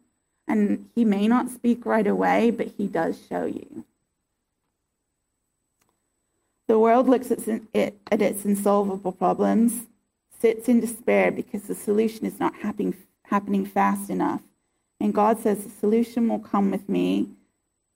And 0.46 0.88
He 0.94 1.04
may 1.04 1.26
not 1.26 1.50
speak 1.50 1.84
right 1.84 2.06
away, 2.06 2.52
but 2.52 2.68
He 2.78 2.86
does 2.86 3.20
show 3.28 3.44
you. 3.44 3.84
The 6.68 6.78
world 6.78 7.08
looks 7.08 7.32
at, 7.32 7.40
it, 7.74 7.98
at 8.12 8.22
its 8.22 8.44
insolvable 8.44 9.10
problems, 9.10 9.88
sits 10.40 10.68
in 10.68 10.80
despair 10.80 11.30
because 11.30 11.62
the 11.62 11.74
solution 11.74 12.24
is 12.24 12.40
not 12.40 12.54
happening, 12.56 12.96
happening 13.24 13.66
fast 13.66 14.10
enough. 14.10 14.40
And 14.98 15.14
God 15.14 15.38
says 15.38 15.64
the 15.64 15.70
solution 15.70 16.28
will 16.28 16.38
come 16.38 16.70
with 16.70 16.88
me, 16.88 17.28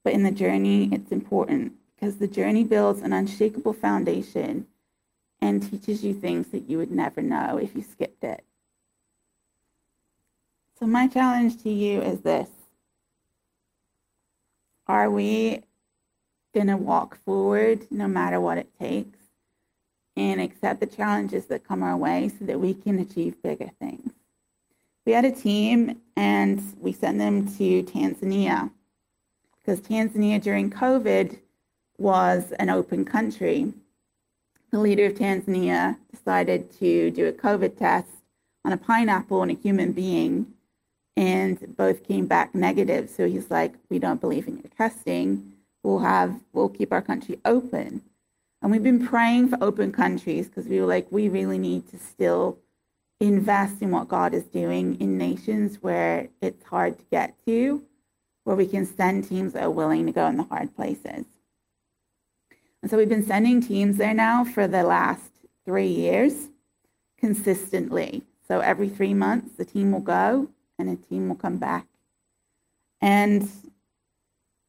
but 0.03 0.13
in 0.13 0.23
the 0.23 0.31
journey, 0.31 0.89
it's 0.93 1.13
important 1.13 1.73
because 1.95 2.17
the 2.17 2.29
journey 2.29 2.65
builds 2.65 3.01
an 3.01 3.13
unshakable 3.13 3.73
foundation 3.73 4.67
and 5.41 5.69
teaches 5.71 6.05
you 6.05 6.15
things 6.15 6.49
that 6.49 6.69
you 6.69 6.79
would 6.79 6.91
never 6.91 7.23
know 7.23 7.59
if 7.59 7.75
you 7.75 7.83
skipped 7.83 8.25
it. 8.25 8.45
So, 10.79 10.87
my 10.87 11.07
challenge 11.07 11.63
to 11.63 11.71
you 11.71 12.01
is 12.01 12.21
this 12.21 12.49
Are 14.87 15.11
we 15.11 15.63
going 16.55 16.67
to 16.69 16.77
walk 16.77 17.19
forward 17.25 17.87
no 17.91 18.09
matter 18.09 18.41
what 18.41 18.59
it 18.59 18.71
takes 18.79 19.24
and 20.17 20.41
accept 20.41 20.81
the 20.81 20.87
challenges 20.87 21.47
that 21.47 21.67
come 21.67 21.83
our 21.83 21.97
way 21.97 22.31
so 22.39 22.45
that 22.45 22.61
we 22.61 22.75
can 22.75 22.99
achieve 22.99 23.43
bigger 23.43 23.71
things. 23.81 24.13
We 25.07 25.13
had 25.13 25.25
a 25.25 25.33
team 25.33 26.01
and 26.17 26.63
we 26.81 26.93
sent 26.93 27.19
them 27.19 27.47
to 27.57 27.83
Tanzania 27.83 28.71
because 29.59 29.81
Tanzania 29.81 30.41
during 30.41 30.71
COVID 30.71 31.39
was 31.99 32.53
an 32.53 32.71
open 32.71 33.05
country. 33.05 33.73
The 34.71 34.79
leader 34.79 35.07
of 35.07 35.15
Tanzania 35.15 35.97
decided 36.11 36.73
to 36.79 37.11
do 37.11 37.27
a 37.27 37.33
COVID 37.33 37.79
test 37.79 38.09
on 38.65 38.73
a 38.73 38.77
pineapple 38.77 39.43
and 39.43 39.51
a 39.51 39.55
human 39.55 39.93
being, 39.93 40.47
and 41.17 41.77
both 41.77 42.03
came 42.03 42.27
back 42.27 42.55
negative. 42.55 43.11
So 43.11 43.29
he's 43.29 43.51
like, 43.51 43.75
We 43.91 43.99
don't 43.99 44.21
believe 44.21 44.49
in 44.49 44.57
your 44.57 44.71
testing 44.77 45.55
we'll 45.85 46.01
have 46.01 46.41
we'll 46.53 46.71
keep 46.71 46.93
our 46.93 47.03
country 47.03 47.39
open. 47.45 48.03
And 48.65 48.71
we've 48.71 48.83
been 48.83 49.07
praying 49.07 49.51
for 49.51 49.59
open 49.61 49.93
countries 49.93 50.49
because 50.49 50.67
we 50.67 50.81
were 50.81 50.87
like, 50.87 51.07
we 51.11 51.29
really 51.29 51.59
need 51.59 51.87
to 51.91 51.99
still 51.99 52.57
invest 53.21 53.83
in 53.83 53.91
what 53.91 54.09
God 54.09 54.33
is 54.33 54.45
doing 54.45 54.99
in 55.03 55.19
nations 55.19 55.83
where 55.83 56.29
it's 56.41 56.65
hard 56.65 56.99
to 56.99 57.05
get 57.11 57.35
to, 57.45 57.83
where 58.45 58.57
we 58.57 58.67
can 58.67 58.87
send 58.87 59.29
teams 59.29 59.53
that 59.53 59.65
are 59.65 59.71
willing 59.71 60.07
to 60.07 60.13
go 60.13 60.25
in 60.29 60.39
the 60.39 60.45
hard 60.45 60.75
places. 60.75 61.27
And 62.81 62.91
so 62.91 62.97
we've 62.97 63.07
been 63.07 63.27
sending 63.27 63.61
teams 63.61 63.99
there 63.99 64.15
now 64.15 64.45
for 64.45 64.67
the 64.67 64.83
last 64.83 65.31
three 65.67 65.89
years 65.89 66.49
consistently. 67.19 68.23
So 68.49 68.61
every 68.61 68.89
three 68.89 69.13
months, 69.13 69.59
the 69.59 69.67
team 69.67 69.93
will 69.93 70.01
go 70.01 70.49
and 70.79 70.89
a 70.89 70.97
team 70.97 71.29
will 71.29 71.37
come 71.37 71.59
back. 71.59 71.87
And 73.03 73.47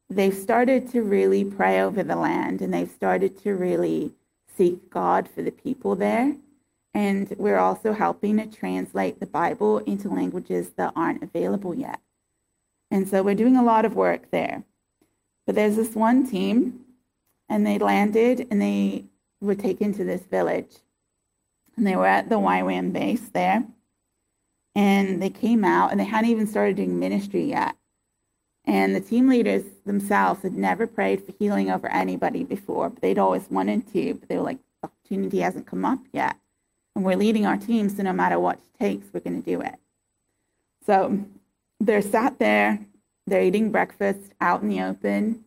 they've 0.08 0.34
started 0.34 0.90
to 0.92 1.02
really 1.02 1.44
pray 1.44 1.80
over 1.80 2.02
the 2.02 2.16
land 2.16 2.60
and 2.60 2.72
they've 2.72 2.90
started 2.90 3.40
to 3.42 3.54
really 3.54 4.12
seek 4.56 4.90
God 4.90 5.28
for 5.28 5.42
the 5.42 5.50
people 5.50 5.96
there. 5.96 6.36
And 6.94 7.34
we're 7.36 7.58
also 7.58 7.92
helping 7.92 8.38
to 8.38 8.46
translate 8.46 9.20
the 9.20 9.26
Bible 9.26 9.78
into 9.78 10.08
languages 10.08 10.70
that 10.76 10.92
aren't 10.96 11.22
available 11.22 11.74
yet. 11.74 12.00
And 12.90 13.08
so 13.08 13.22
we're 13.22 13.34
doing 13.34 13.56
a 13.56 13.64
lot 13.64 13.84
of 13.84 13.94
work 13.94 14.30
there. 14.30 14.62
But 15.44 15.54
there's 15.54 15.76
this 15.76 15.94
one 15.94 16.28
team, 16.28 16.80
and 17.48 17.66
they 17.66 17.78
landed 17.78 18.48
and 18.50 18.60
they 18.60 19.04
were 19.40 19.54
taken 19.54 19.92
to 19.94 20.04
this 20.04 20.22
village. 20.22 20.76
And 21.76 21.86
they 21.86 21.96
were 21.96 22.06
at 22.06 22.28
the 22.28 22.36
YWAM 22.36 22.92
base 22.92 23.28
there. 23.28 23.64
And 24.74 25.22
they 25.22 25.30
came 25.30 25.64
out 25.64 25.90
and 25.90 26.00
they 26.00 26.04
hadn't 26.04 26.30
even 26.30 26.46
started 26.46 26.76
doing 26.76 26.98
ministry 26.98 27.44
yet. 27.44 27.76
And 28.66 28.96
the 28.96 29.00
team 29.00 29.28
leaders 29.28 29.62
themselves 29.84 30.42
had 30.42 30.54
never 30.54 30.86
prayed 30.86 31.24
for 31.24 31.32
healing 31.38 31.70
over 31.70 31.88
anybody 31.88 32.42
before, 32.42 32.90
but 32.90 33.00
they'd 33.00 33.18
always 33.18 33.48
wanted 33.48 33.90
to, 33.92 34.14
but 34.14 34.28
they 34.28 34.36
were 34.36 34.42
like, 34.42 34.58
the 34.82 34.88
opportunity 34.88 35.38
hasn't 35.38 35.66
come 35.66 35.84
up 35.84 36.00
yet. 36.12 36.36
And 36.94 37.04
we're 37.04 37.16
leading 37.16 37.46
our 37.46 37.56
team, 37.56 37.88
so 37.88 38.02
no 38.02 38.12
matter 38.12 38.40
what 38.40 38.56
it 38.56 38.84
takes, 38.84 39.06
we're 39.12 39.20
going 39.20 39.40
to 39.40 39.50
do 39.50 39.60
it. 39.60 39.76
So 40.84 41.20
they're 41.78 42.02
sat 42.02 42.38
there, 42.38 42.80
they're 43.26 43.42
eating 43.42 43.70
breakfast 43.70 44.32
out 44.40 44.62
in 44.62 44.68
the 44.68 44.82
open, 44.82 45.44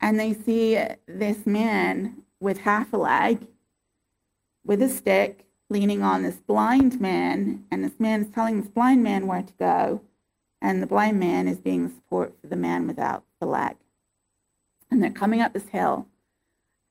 and 0.00 0.18
they 0.18 0.34
see 0.34 0.82
this 1.06 1.46
man 1.46 2.22
with 2.40 2.58
half 2.58 2.92
a 2.92 2.96
leg, 2.96 3.46
with 4.64 4.82
a 4.82 4.88
stick, 4.88 5.44
leaning 5.70 6.02
on 6.02 6.22
this 6.22 6.36
blind 6.36 7.00
man, 7.00 7.64
and 7.70 7.84
this 7.84 8.00
man 8.00 8.22
is 8.22 8.30
telling 8.30 8.60
this 8.60 8.70
blind 8.70 9.02
man 9.02 9.26
where 9.26 9.42
to 9.42 9.52
go 9.58 10.00
and 10.60 10.82
the 10.82 10.86
blind 10.86 11.18
man 11.18 11.48
is 11.48 11.58
being 11.58 11.88
the 11.88 11.94
support 11.94 12.34
for 12.40 12.46
the 12.46 12.56
man 12.56 12.86
without 12.86 13.24
the 13.40 13.46
leg. 13.46 13.76
And 14.90 15.02
they're 15.02 15.10
coming 15.10 15.40
up 15.40 15.52
this 15.52 15.68
hill, 15.68 16.06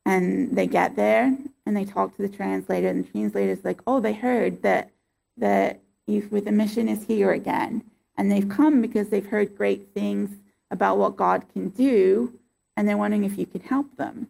and 0.05 0.55
they 0.55 0.67
get 0.67 0.95
there, 0.95 1.37
and 1.65 1.75
they 1.75 1.85
talk 1.85 2.15
to 2.15 2.21
the 2.21 2.29
translator, 2.29 2.87
and 2.87 3.03
the 3.03 3.09
translator 3.09 3.51
is 3.51 3.65
like, 3.65 3.81
"Oh, 3.87 3.99
they 3.99 4.13
heard 4.13 4.61
that 4.61 4.91
that 5.37 5.81
youth 6.05 6.31
with 6.31 6.47
a 6.47 6.51
mission 6.51 6.87
is 6.87 7.03
here 7.05 7.31
again, 7.31 7.83
and 8.15 8.31
they've 8.31 8.47
come 8.47 8.81
because 8.81 9.09
they've 9.09 9.25
heard 9.25 9.57
great 9.57 9.93
things 9.93 10.37
about 10.71 10.97
what 10.97 11.15
God 11.15 11.45
can 11.53 11.69
do, 11.69 12.39
and 12.75 12.87
they're 12.87 12.97
wondering 12.97 13.23
if 13.23 13.37
you 13.37 13.45
can 13.45 13.61
help 13.61 13.97
them." 13.97 14.27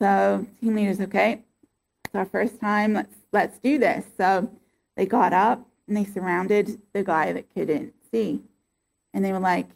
So 0.00 0.46
team 0.60 0.74
leaders, 0.74 1.00
okay, 1.00 1.44
it's 2.04 2.14
our 2.14 2.26
first 2.26 2.60
time. 2.60 2.94
Let's 2.94 3.14
let's 3.32 3.58
do 3.58 3.78
this. 3.78 4.04
So 4.16 4.50
they 4.96 5.06
got 5.06 5.32
up 5.32 5.66
and 5.86 5.96
they 5.96 6.04
surrounded 6.04 6.80
the 6.92 7.02
guy 7.02 7.32
that 7.32 7.52
couldn't 7.54 7.94
see. 8.12 8.42
And 9.14 9.24
they 9.24 9.32
were 9.32 9.40
like, 9.40 9.68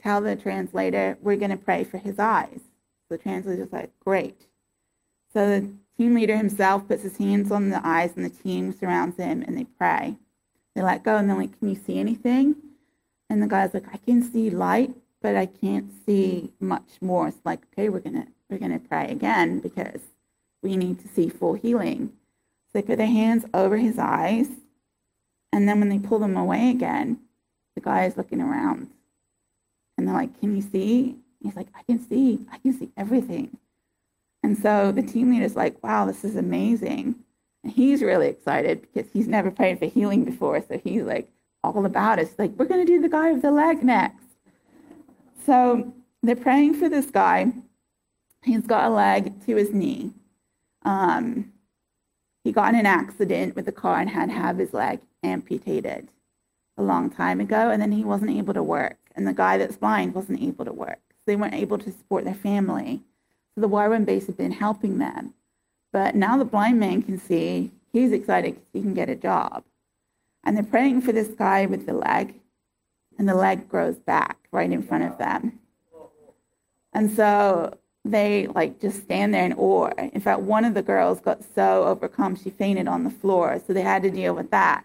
tell 0.00 0.20
the 0.20 0.36
translator, 0.36 1.18
we're 1.20 1.36
going 1.36 1.50
to 1.50 1.56
pray 1.56 1.84
for 1.84 1.98
his 1.98 2.18
eyes. 2.18 2.60
So 3.08 3.16
the 3.16 3.18
translator's 3.18 3.72
like, 3.72 3.90
great. 4.00 4.46
So 5.32 5.48
the 5.48 5.68
team 5.96 6.14
leader 6.14 6.36
himself 6.36 6.88
puts 6.88 7.02
his 7.02 7.16
hands 7.16 7.50
on 7.50 7.70
the 7.70 7.80
eyes 7.86 8.12
and 8.16 8.24
the 8.24 8.30
team 8.30 8.72
surrounds 8.72 9.16
him 9.16 9.42
and 9.46 9.56
they 9.56 9.64
pray. 9.64 10.16
They 10.74 10.82
let 10.82 11.04
go 11.04 11.16
and 11.16 11.28
they're 11.28 11.36
like, 11.36 11.58
can 11.58 11.68
you 11.68 11.74
see 11.76 11.98
anything? 11.98 12.56
And 13.28 13.42
the 13.42 13.46
guy's 13.46 13.74
like, 13.74 13.86
I 13.92 13.98
can 13.98 14.22
see 14.22 14.50
light, 14.50 14.94
but 15.20 15.36
I 15.36 15.46
can't 15.46 15.90
see 16.04 16.52
much 16.60 17.00
more. 17.00 17.28
It's 17.28 17.38
like, 17.44 17.60
okay, 17.72 17.88
we're 17.88 18.00
gonna 18.00 18.26
we're 18.50 18.58
gonna 18.58 18.78
pray 18.78 19.10
again 19.10 19.60
because 19.60 20.00
we 20.62 20.76
need 20.76 21.00
to 21.00 21.08
see 21.08 21.28
full 21.28 21.54
healing. 21.54 22.08
So 22.66 22.78
they 22.78 22.82
put 22.82 22.98
their 22.98 23.06
hands 23.06 23.44
over 23.54 23.76
his 23.76 23.98
eyes, 23.98 24.48
and 25.52 25.68
then 25.68 25.80
when 25.80 25.88
they 25.88 25.98
pull 25.98 26.18
them 26.18 26.36
away 26.36 26.70
again, 26.70 27.20
the 27.74 27.80
guy 27.80 28.04
is 28.06 28.16
looking 28.16 28.40
around 28.40 28.90
and 29.96 30.06
they're 30.06 30.14
like, 30.14 30.38
Can 30.40 30.56
you 30.56 30.62
see? 30.62 31.16
He's 31.40 31.56
like, 31.56 31.68
I 31.74 31.82
can 31.82 32.00
see. 32.08 32.46
I 32.52 32.58
can 32.58 32.72
see 32.72 32.90
everything. 32.96 33.56
And 34.44 34.58
so 34.58 34.92
the 34.92 35.02
team 35.02 35.30
leader 35.30 35.44
is 35.44 35.56
like, 35.56 35.82
Wow, 35.82 36.06
this 36.06 36.24
is 36.24 36.36
amazing. 36.36 37.16
And 37.62 37.72
he's 37.72 38.02
really 38.02 38.28
excited 38.28 38.82
because 38.82 39.10
he's 39.12 39.28
never 39.28 39.50
prayed 39.50 39.78
for 39.78 39.86
healing 39.86 40.24
before. 40.24 40.60
So 40.66 40.80
he's 40.82 41.02
like, 41.02 41.28
all 41.64 41.86
about 41.86 42.18
it. 42.18 42.22
It's 42.22 42.38
like, 42.38 42.52
we're 42.56 42.66
going 42.66 42.84
to 42.84 42.92
do 42.92 43.00
the 43.00 43.08
guy 43.08 43.32
with 43.32 43.42
the 43.42 43.50
leg 43.50 43.82
next. 43.82 44.24
So 45.46 45.92
they're 46.22 46.36
praying 46.36 46.74
for 46.74 46.88
this 46.88 47.06
guy. 47.06 47.52
He's 48.42 48.66
got 48.66 48.86
a 48.86 48.90
leg 48.90 49.44
to 49.46 49.56
his 49.56 49.72
knee. 49.72 50.12
Um, 50.84 51.52
he 52.42 52.50
got 52.50 52.74
in 52.74 52.80
an 52.80 52.86
accident 52.86 53.54
with 53.54 53.66
the 53.66 53.72
car 53.72 54.00
and 54.00 54.10
had 54.10 54.28
to 54.28 54.34
have 54.34 54.58
his 54.58 54.72
leg 54.72 55.00
amputated 55.22 56.08
a 56.76 56.82
long 56.82 57.10
time 57.10 57.40
ago, 57.40 57.70
and 57.70 57.80
then 57.80 57.92
he 57.92 58.04
wasn't 58.04 58.30
able 58.30 58.54
to 58.54 58.62
work. 58.62 58.98
And 59.14 59.26
the 59.26 59.32
guy 59.32 59.58
that's 59.58 59.76
blind 59.76 60.14
wasn't 60.14 60.42
able 60.42 60.64
to 60.64 60.72
work. 60.72 61.00
So 61.10 61.22
they 61.26 61.36
weren't 61.36 61.54
able 61.54 61.78
to 61.78 61.92
support 61.92 62.24
their 62.24 62.34
family. 62.34 63.02
So 63.54 63.60
the 63.60 63.68
YWAM 63.68 64.04
base 64.06 64.26
had 64.26 64.36
been 64.36 64.52
helping 64.52 64.98
them. 64.98 65.34
But 65.92 66.14
now 66.14 66.38
the 66.38 66.44
blind 66.44 66.80
man 66.80 67.02
can 67.02 67.18
see, 67.18 67.70
he's 67.92 68.12
excited 68.12 68.54
because 68.54 68.68
he 68.72 68.80
can 68.80 68.94
get 68.94 69.10
a 69.10 69.16
job. 69.16 69.64
And 70.44 70.56
they're 70.56 70.64
praying 70.64 71.02
for 71.02 71.12
this 71.12 71.28
guy 71.28 71.66
with 71.66 71.86
the 71.86 71.92
leg, 71.92 72.34
and 73.18 73.28
the 73.28 73.34
leg 73.34 73.68
grows 73.68 73.98
back 73.98 74.38
right 74.50 74.70
in 74.70 74.82
front 74.82 75.04
of 75.04 75.18
them. 75.18 75.58
And 76.92 77.10
so 77.10 77.76
they 78.04 78.48
like 78.48 78.80
just 78.80 79.02
stand 79.02 79.32
there 79.32 79.44
in 79.44 79.52
awe. 79.52 79.90
In 79.96 80.20
fact, 80.20 80.40
one 80.40 80.64
of 80.64 80.74
the 80.74 80.82
girls 80.82 81.20
got 81.20 81.42
so 81.54 81.84
overcome 81.84 82.34
she 82.34 82.50
fainted 82.50 82.88
on 82.88 83.04
the 83.04 83.10
floor, 83.10 83.60
so 83.64 83.72
they 83.72 83.82
had 83.82 84.02
to 84.02 84.10
deal 84.10 84.34
with 84.34 84.50
that. 84.50 84.84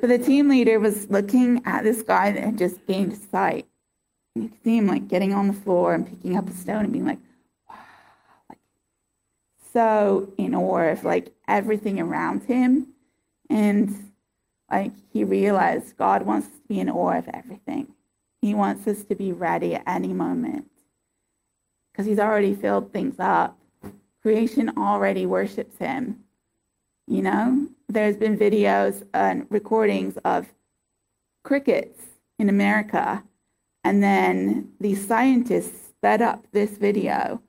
But 0.00 0.08
the 0.08 0.18
team 0.18 0.48
leader 0.48 0.78
was 0.78 1.10
looking 1.10 1.62
at 1.64 1.82
this 1.82 2.02
guy 2.02 2.30
that 2.30 2.42
had 2.42 2.58
just 2.58 2.86
gained 2.86 3.18
sight. 3.30 3.66
And 4.34 4.44
you 4.44 4.50
could 4.50 4.62
see 4.62 4.76
him 4.76 4.86
like 4.86 5.08
getting 5.08 5.34
on 5.34 5.48
the 5.48 5.52
floor 5.52 5.94
and 5.94 6.06
picking 6.06 6.36
up 6.36 6.48
a 6.48 6.52
stone 6.52 6.84
and 6.84 6.92
being 6.92 7.06
like, 7.06 7.18
wow, 7.68 7.76
like 8.48 8.58
so 9.72 10.32
in 10.38 10.54
awe 10.54 10.92
of 10.92 11.04
like 11.04 11.32
everything 11.48 11.98
around 12.00 12.44
him. 12.44 12.88
And 13.50 14.12
like 14.70 14.92
he 15.12 15.24
realized 15.24 15.96
God 15.96 16.22
wants 16.22 16.48
to 16.48 16.68
be 16.68 16.78
in 16.78 16.88
awe 16.88 17.18
of 17.18 17.28
everything. 17.32 17.94
He 18.40 18.54
wants 18.54 18.86
us 18.86 19.02
to 19.04 19.16
be 19.16 19.32
ready 19.32 19.74
at 19.74 19.82
any 19.86 20.12
moment 20.12 20.70
because 21.90 22.06
he's 22.06 22.20
already 22.20 22.54
filled 22.54 22.92
things 22.92 23.16
up. 23.18 23.58
Creation 24.22 24.70
already 24.76 25.26
worships 25.26 25.78
him. 25.78 26.20
You 27.08 27.22
know, 27.22 27.68
there's 27.88 28.16
been 28.16 28.36
videos 28.36 29.06
and 29.14 29.46
recordings 29.50 30.18
of 30.24 30.52
crickets 31.42 32.02
in 32.38 32.48
America, 32.48 33.24
and 33.84 34.02
then 34.02 34.72
these 34.80 35.06
scientists 35.06 35.88
sped 35.88 36.20
up 36.20 36.46
this 36.52 36.72
video, 36.72 37.42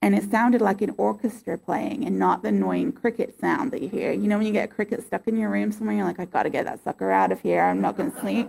and 0.00 0.14
it 0.14 0.30
sounded 0.30 0.60
like 0.60 0.80
an 0.82 0.94
orchestra 0.96 1.58
playing 1.58 2.04
and 2.04 2.18
not 2.18 2.42
the 2.42 2.48
annoying 2.48 2.92
cricket 2.92 3.38
sound 3.40 3.72
that 3.72 3.82
you 3.82 3.88
hear. 3.88 4.12
You 4.12 4.28
know, 4.28 4.38
when 4.38 4.46
you 4.46 4.52
get 4.52 4.70
cricket 4.70 5.04
stuck 5.04 5.26
in 5.26 5.36
your 5.36 5.50
room 5.50 5.72
somewhere, 5.72 5.96
you're 5.96 6.04
like, 6.04 6.20
I 6.20 6.24
gotta 6.26 6.50
get 6.50 6.64
that 6.64 6.82
sucker 6.84 7.10
out 7.10 7.32
of 7.32 7.40
here. 7.40 7.62
I'm 7.62 7.80
not 7.80 7.96
gonna 7.96 8.18
sleep. 8.20 8.48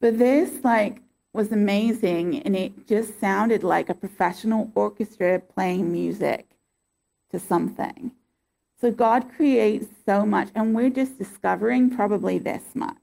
But 0.00 0.18
this, 0.18 0.62
like, 0.62 1.00
was 1.32 1.52
amazing, 1.52 2.42
and 2.42 2.54
it 2.56 2.86
just 2.86 3.18
sounded 3.20 3.62
like 3.62 3.88
a 3.88 3.94
professional 3.94 4.70
orchestra 4.74 5.40
playing 5.40 5.90
music 5.92 6.46
to 7.30 7.38
something. 7.38 8.12
So 8.80 8.90
God 8.90 9.30
creates 9.34 9.86
so 10.04 10.26
much, 10.26 10.48
and 10.54 10.74
we're 10.74 10.90
just 10.90 11.18
discovering 11.18 11.94
probably 11.94 12.38
this 12.38 12.74
much. 12.74 12.96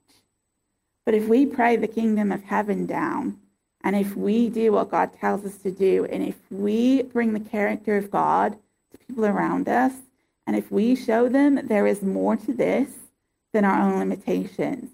But 1.04 1.14
if 1.14 1.26
we 1.26 1.46
pray 1.46 1.76
the 1.76 1.88
kingdom 1.88 2.30
of 2.30 2.44
heaven 2.44 2.86
down, 2.86 3.38
and 3.82 3.96
if 3.96 4.16
we 4.16 4.48
do 4.48 4.72
what 4.72 4.90
God 4.90 5.12
tells 5.12 5.44
us 5.44 5.56
to 5.58 5.70
do, 5.70 6.06
and 6.06 6.22
if 6.22 6.36
we 6.50 7.02
bring 7.02 7.32
the 7.32 7.40
character 7.40 7.96
of 7.96 8.10
God 8.10 8.56
to 8.92 8.98
people 9.06 9.26
around 9.26 9.68
us, 9.68 9.92
and 10.46 10.56
if 10.56 10.70
we 10.70 10.94
show 10.94 11.28
them 11.28 11.66
there 11.66 11.86
is 11.86 12.02
more 12.02 12.36
to 12.36 12.52
this 12.52 12.90
than 13.52 13.64
our 13.64 13.80
own 13.80 13.98
limitations, 13.98 14.90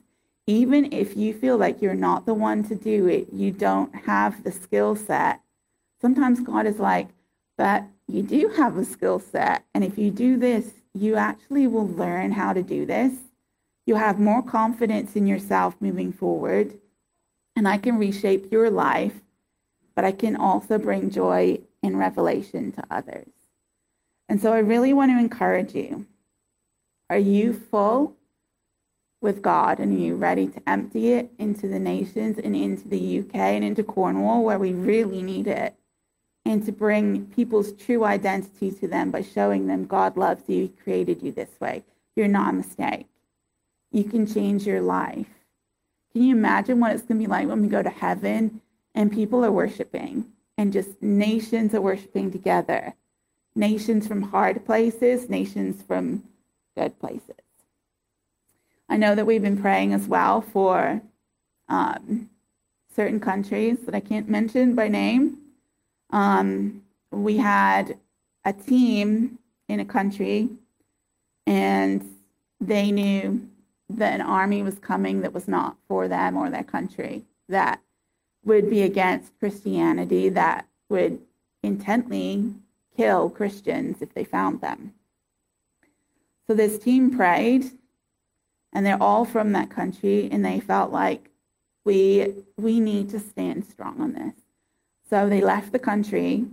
even 0.47 0.93
if 0.93 1.17
you 1.17 1.33
feel 1.33 1.57
like 1.57 1.81
you're 1.81 1.95
not 1.95 2.27
the 2.27 2.35
one 2.35 2.65
to 2.65 2.75
do 2.75 3.07
it, 3.07 3.33
you 3.33 3.53
don't 3.53 3.95
have 3.95 4.43
the 4.43 4.51
skill 4.51 4.97
set. 4.97 5.41
Sometimes 6.01 6.41
God 6.41 6.67
is 6.67 6.79
like, 6.79 7.09
but 7.57 7.85
you 8.11 8.23
do 8.23 8.49
have 8.57 8.77
a 8.77 8.85
skill 8.85 9.19
set. 9.19 9.65
And 9.75 9.85
if 9.85 9.97
you 9.99 10.11
do 10.11 10.37
this, 10.37 10.71
you 10.95 11.17
actually 11.17 11.67
will 11.67 11.89
learn 11.89 12.33
how 12.33 12.53
to 12.53 12.63
do 12.63 12.85
this. 12.85 13.15
You'll 13.87 13.99
have 13.99 14.19
more 14.19 14.43
confidence 14.43 15.17
in 15.17 15.27
yourself 15.27 15.77
moving 15.81 16.13
forward. 16.13 16.79
And 17.57 17.67
I 17.67 17.79
can 17.79 17.99
reshape 17.99 18.51
your 18.53 18.71
life, 18.71 19.21
but 19.95 20.05
I 20.05 20.13
can 20.13 20.37
also 20.37 20.79
bring 20.79 21.11
joy 21.11 21.61
and 21.83 21.99
revelation 21.99 22.73
to 22.73 22.85
others. 22.91 23.29
And 24.29 24.41
so 24.41 24.53
I 24.53 24.59
really 24.59 24.93
want 24.93 25.11
to 25.11 25.19
encourage 25.19 25.75
you. 25.75 26.07
Are 27.09 27.19
you 27.19 27.53
full 27.53 28.17
with 29.21 29.43
God 29.43 29.81
and 29.81 29.93
are 29.93 30.01
you 30.01 30.15
ready 30.15 30.47
to 30.47 30.69
empty 30.69 31.13
it 31.13 31.33
into 31.39 31.67
the 31.67 31.81
nations 31.81 32.39
and 32.39 32.55
into 32.55 32.89
the 32.89 33.19
UK 33.19 33.35
and 33.35 33.65
into 33.65 33.83
Cornwall 33.83 34.45
where 34.45 34.59
we 34.59 34.73
really 34.73 35.23
need 35.23 35.47
it? 35.47 35.75
And 36.45 36.65
to 36.65 36.73
bring 36.73 37.27
people's 37.27 37.73
true 37.73 38.05
identity 38.05 38.71
to 38.73 38.89
them 38.89 39.11
by 39.11 39.23
showing 39.23 39.67
them 39.67 39.87
God 39.87 40.17
loves 40.17 40.49
you, 40.49 40.63
He 40.63 40.69
created 40.69 41.23
you 41.23 41.33
this 41.33 41.51
way. 41.61 41.85
You're 42.17 42.29
not 42.29 42.51
a 42.51 42.57
mistake. 42.57 43.07
You 43.93 44.05
can 44.05 44.27
change 44.27 44.67
your 44.67 44.81
life. 44.81 45.27
Can 46.13 46.23
you 46.23 46.35
imagine 46.35 46.81
what 46.81 46.93
it's 46.93 47.03
going 47.03 47.21
to 47.21 47.27
be 47.27 47.31
like 47.31 47.47
when 47.47 47.63
we 47.63 47.69
go 47.69 47.83
to 47.83 47.91
heaven 47.91 48.61
and 48.95 49.13
people 49.13 49.45
are 49.45 49.53
worshiping 49.53 50.27
and 50.59 50.73
just 50.73 51.01
nations 51.03 51.75
are 51.75 51.81
worshiping 51.81 52.31
together? 52.31 52.95
Nations 53.55 54.07
from 54.07 54.23
hard 54.23 54.65
places, 54.65 55.29
nations 55.29 55.83
from 55.83 56.25
good 56.77 56.99
places. 56.99 57.37
I 58.89 58.97
know 58.97 59.15
that 59.15 59.27
we've 59.27 59.43
been 59.43 59.61
praying 59.61 59.93
as 59.93 60.09
well 60.09 60.41
for 60.41 61.01
um, 61.69 62.29
certain 62.95 63.21
countries 63.21 63.79
that 63.87 63.95
I 63.95 64.01
can't 64.01 64.29
mention 64.29 64.75
by 64.75 64.89
name. 64.89 65.39
Um, 66.13 66.83
we 67.11 67.37
had 67.37 67.99
a 68.45 68.53
team 68.53 69.39
in 69.69 69.81
a 69.81 69.85
country, 69.85 70.49
and 71.47 72.05
they 72.61 72.91
knew 72.91 73.49
that 73.89 74.15
an 74.15 74.21
army 74.21 74.63
was 74.63 74.79
coming 74.79 75.21
that 75.21 75.33
was 75.33 75.49
not 75.49 75.77
for 75.89 76.09
them 76.09 76.37
or 76.37 76.51
their 76.51 76.65
country, 76.65 77.25
that 77.49 77.81
would 78.45 78.71
be 78.71 78.83
against 78.83 79.39
Christianity, 79.39 80.29
that 80.29 80.67
would 80.89 81.21
intently 81.63 82.55
kill 82.97 83.31
Christians 83.31 84.01
if 84.01 84.15
they 84.15 84.25
found 84.25 84.61
them. 84.61 84.95
So 86.47 86.55
this 86.55 86.79
team 86.79 87.17
prayed 87.17 87.71
and 88.73 88.85
they're 88.85 89.03
all 89.03 89.25
from 89.25 89.53
that 89.53 89.71
country 89.71 90.29
and 90.31 90.45
they 90.45 90.61
felt 90.61 90.91
like 90.93 91.31
we 91.85 92.35
we 92.57 92.81
need 92.81 93.11
to 93.11 93.19
stand 93.19 93.65
strong 93.65 94.01
on 94.01 94.13
this 94.13 94.35
so 95.11 95.29
they 95.29 95.41
left 95.41 95.73
the 95.73 95.79
country. 95.79 96.47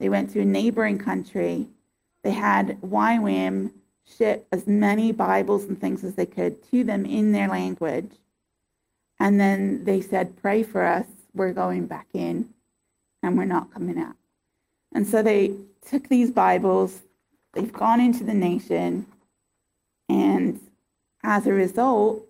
They 0.00 0.08
went 0.08 0.30
to 0.30 0.40
a 0.40 0.44
neighboring 0.44 0.98
country. 0.98 1.68
They 2.24 2.32
had 2.32 2.80
YWAM 2.82 3.72
ship 4.18 4.46
as 4.50 4.66
many 4.66 5.12
bibles 5.12 5.64
and 5.64 5.80
things 5.80 6.02
as 6.02 6.16
they 6.16 6.26
could 6.26 6.62
to 6.70 6.82
them 6.82 7.06
in 7.06 7.30
their 7.30 7.48
language. 7.48 8.10
And 9.20 9.38
then 9.38 9.84
they 9.84 10.00
said 10.00 10.36
pray 10.42 10.64
for 10.64 10.84
us. 10.84 11.06
We're 11.34 11.52
going 11.52 11.86
back 11.86 12.08
in 12.12 12.48
and 13.22 13.38
we're 13.38 13.44
not 13.44 13.72
coming 13.72 13.98
out. 13.98 14.16
And 14.92 15.06
so 15.06 15.22
they 15.22 15.54
took 15.88 16.08
these 16.08 16.32
bibles. 16.32 17.02
They've 17.54 17.72
gone 17.72 18.00
into 18.00 18.24
the 18.24 18.34
nation. 18.34 19.06
And 20.08 20.60
as 21.22 21.46
a 21.46 21.52
result, 21.52 22.26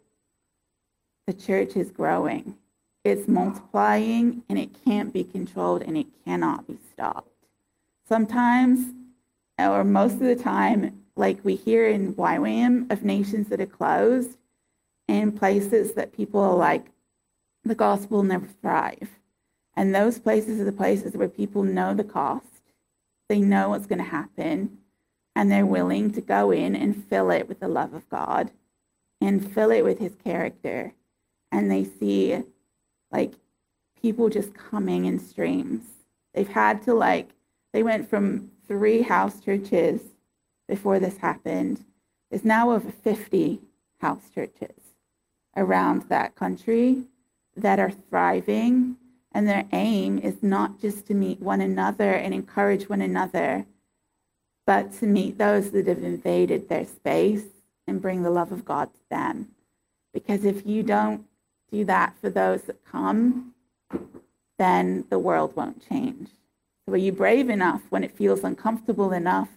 the 1.26 1.32
church 1.32 1.76
is 1.76 1.90
growing. 1.90 2.56
It's 3.02 3.28
multiplying 3.28 4.42
and 4.48 4.58
it 4.58 4.84
can't 4.84 5.12
be 5.12 5.24
controlled 5.24 5.82
and 5.82 5.96
it 5.96 6.06
cannot 6.24 6.66
be 6.66 6.78
stopped. 6.92 7.46
Sometimes, 8.06 8.92
or 9.58 9.84
most 9.84 10.14
of 10.14 10.20
the 10.20 10.36
time, 10.36 11.04
like 11.16 11.44
we 11.44 11.54
hear 11.54 11.88
in 11.88 12.14
YWAM 12.14 12.90
of 12.90 13.02
nations 13.02 13.48
that 13.48 13.60
are 13.60 13.66
closed 13.66 14.36
and 15.08 15.36
places 15.36 15.94
that 15.94 16.12
people 16.12 16.40
are 16.40 16.56
like, 16.56 16.86
the 17.64 17.74
gospel 17.74 18.18
will 18.18 18.24
never 18.24 18.46
thrive. 18.60 19.08
And 19.76 19.94
those 19.94 20.18
places 20.18 20.60
are 20.60 20.64
the 20.64 20.72
places 20.72 21.14
where 21.14 21.28
people 21.28 21.62
know 21.62 21.94
the 21.94 22.04
cost, 22.04 22.46
they 23.28 23.40
know 23.40 23.70
what's 23.70 23.86
going 23.86 23.98
to 23.98 24.04
happen, 24.04 24.78
and 25.34 25.50
they're 25.50 25.66
willing 25.66 26.10
to 26.12 26.20
go 26.20 26.50
in 26.50 26.74
and 26.74 27.04
fill 27.04 27.30
it 27.30 27.48
with 27.48 27.60
the 27.60 27.68
love 27.68 27.94
of 27.94 28.08
God 28.10 28.50
and 29.20 29.52
fill 29.54 29.70
it 29.70 29.84
with 29.84 29.98
his 29.98 30.14
character. 30.22 30.92
And 31.52 31.70
they 31.70 31.84
see 31.84 32.42
like 33.10 33.34
people 34.00 34.28
just 34.28 34.54
coming 34.54 35.04
in 35.04 35.18
streams. 35.18 35.84
They've 36.34 36.48
had 36.48 36.82
to 36.84 36.94
like, 36.94 37.30
they 37.72 37.82
went 37.82 38.08
from 38.08 38.50
three 38.66 39.02
house 39.02 39.40
churches 39.40 40.00
before 40.68 40.98
this 40.98 41.18
happened. 41.18 41.84
There's 42.30 42.44
now 42.44 42.70
over 42.70 42.90
50 42.90 43.60
house 44.00 44.30
churches 44.34 44.76
around 45.56 46.02
that 46.08 46.34
country 46.34 47.04
that 47.56 47.78
are 47.78 47.90
thriving. 47.90 48.96
And 49.32 49.46
their 49.46 49.66
aim 49.72 50.18
is 50.18 50.42
not 50.42 50.80
just 50.80 51.06
to 51.06 51.14
meet 51.14 51.40
one 51.40 51.60
another 51.60 52.12
and 52.12 52.34
encourage 52.34 52.88
one 52.88 53.00
another, 53.00 53.66
but 54.66 54.92
to 54.98 55.06
meet 55.06 55.38
those 55.38 55.70
that 55.70 55.86
have 55.86 56.02
invaded 56.02 56.68
their 56.68 56.84
space 56.84 57.44
and 57.86 58.02
bring 58.02 58.22
the 58.22 58.30
love 58.30 58.52
of 58.52 58.64
God 58.64 58.92
to 58.94 59.00
them. 59.10 59.48
Because 60.12 60.44
if 60.44 60.66
you 60.66 60.82
don't 60.82 61.24
do 61.70 61.84
that 61.84 62.14
for 62.20 62.30
those 62.30 62.62
that 62.62 62.84
come, 62.84 63.54
then 64.58 65.04
the 65.10 65.18
world 65.18 65.56
won't 65.56 65.86
change. 65.88 66.28
So 66.86 66.94
are 66.94 66.98
you 66.98 67.12
brave 67.12 67.48
enough 67.48 67.82
when 67.90 68.04
it 68.04 68.16
feels 68.16 68.44
uncomfortable 68.44 69.12
enough 69.12 69.48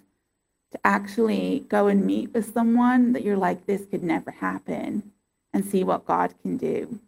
to 0.72 0.80
actually 0.84 1.66
go 1.68 1.88
and 1.88 2.06
meet 2.06 2.34
with 2.34 2.54
someone 2.54 3.14
that 3.14 3.24
you're 3.24 3.38
like, 3.38 3.66
this 3.66 3.86
could 3.86 4.04
never 4.04 4.32
happen, 4.32 5.12
and 5.54 5.66
see 5.66 5.84
what 5.84 6.06
God 6.06 6.34
can 6.42 6.58
do? 6.58 7.00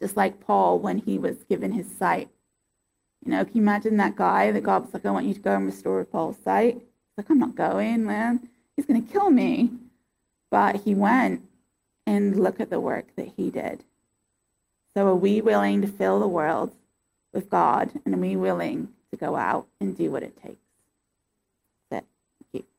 Just 0.00 0.16
like 0.16 0.40
Paul 0.40 0.78
when 0.78 0.98
he 0.98 1.18
was 1.18 1.44
given 1.44 1.72
his 1.72 1.90
sight. 1.90 2.28
You 3.24 3.32
know, 3.32 3.44
can 3.44 3.56
you 3.56 3.62
imagine 3.62 3.96
that 3.96 4.16
guy 4.16 4.52
that 4.52 4.62
God 4.62 4.84
was 4.84 4.94
like, 4.94 5.06
I 5.06 5.10
want 5.10 5.26
you 5.26 5.34
to 5.34 5.40
go 5.40 5.54
and 5.54 5.66
restore 5.66 6.04
Paul's 6.04 6.38
sight? 6.44 6.74
He's 6.74 7.18
like, 7.18 7.30
I'm 7.30 7.38
not 7.38 7.54
going, 7.54 8.04
man. 8.04 8.48
He's 8.76 8.86
going 8.86 9.04
to 9.04 9.12
kill 9.12 9.30
me. 9.30 9.70
But 10.50 10.82
he 10.82 10.94
went 10.94 11.42
and 12.06 12.38
look 12.38 12.60
at 12.60 12.70
the 12.70 12.78
work 12.78 13.06
that 13.16 13.32
he 13.36 13.50
did. 13.50 13.84
So 14.96 15.06
are 15.08 15.14
we 15.14 15.42
willing 15.42 15.82
to 15.82 15.86
fill 15.86 16.20
the 16.20 16.26
world 16.26 16.72
with 17.34 17.50
God? 17.50 17.90
And 18.06 18.14
are 18.14 18.18
we 18.18 18.34
willing 18.34 18.88
to 19.10 19.18
go 19.18 19.36
out 19.36 19.66
and 19.78 19.94
do 19.94 20.10
what 20.10 20.22
it 20.22 20.42
takes? 20.42 20.56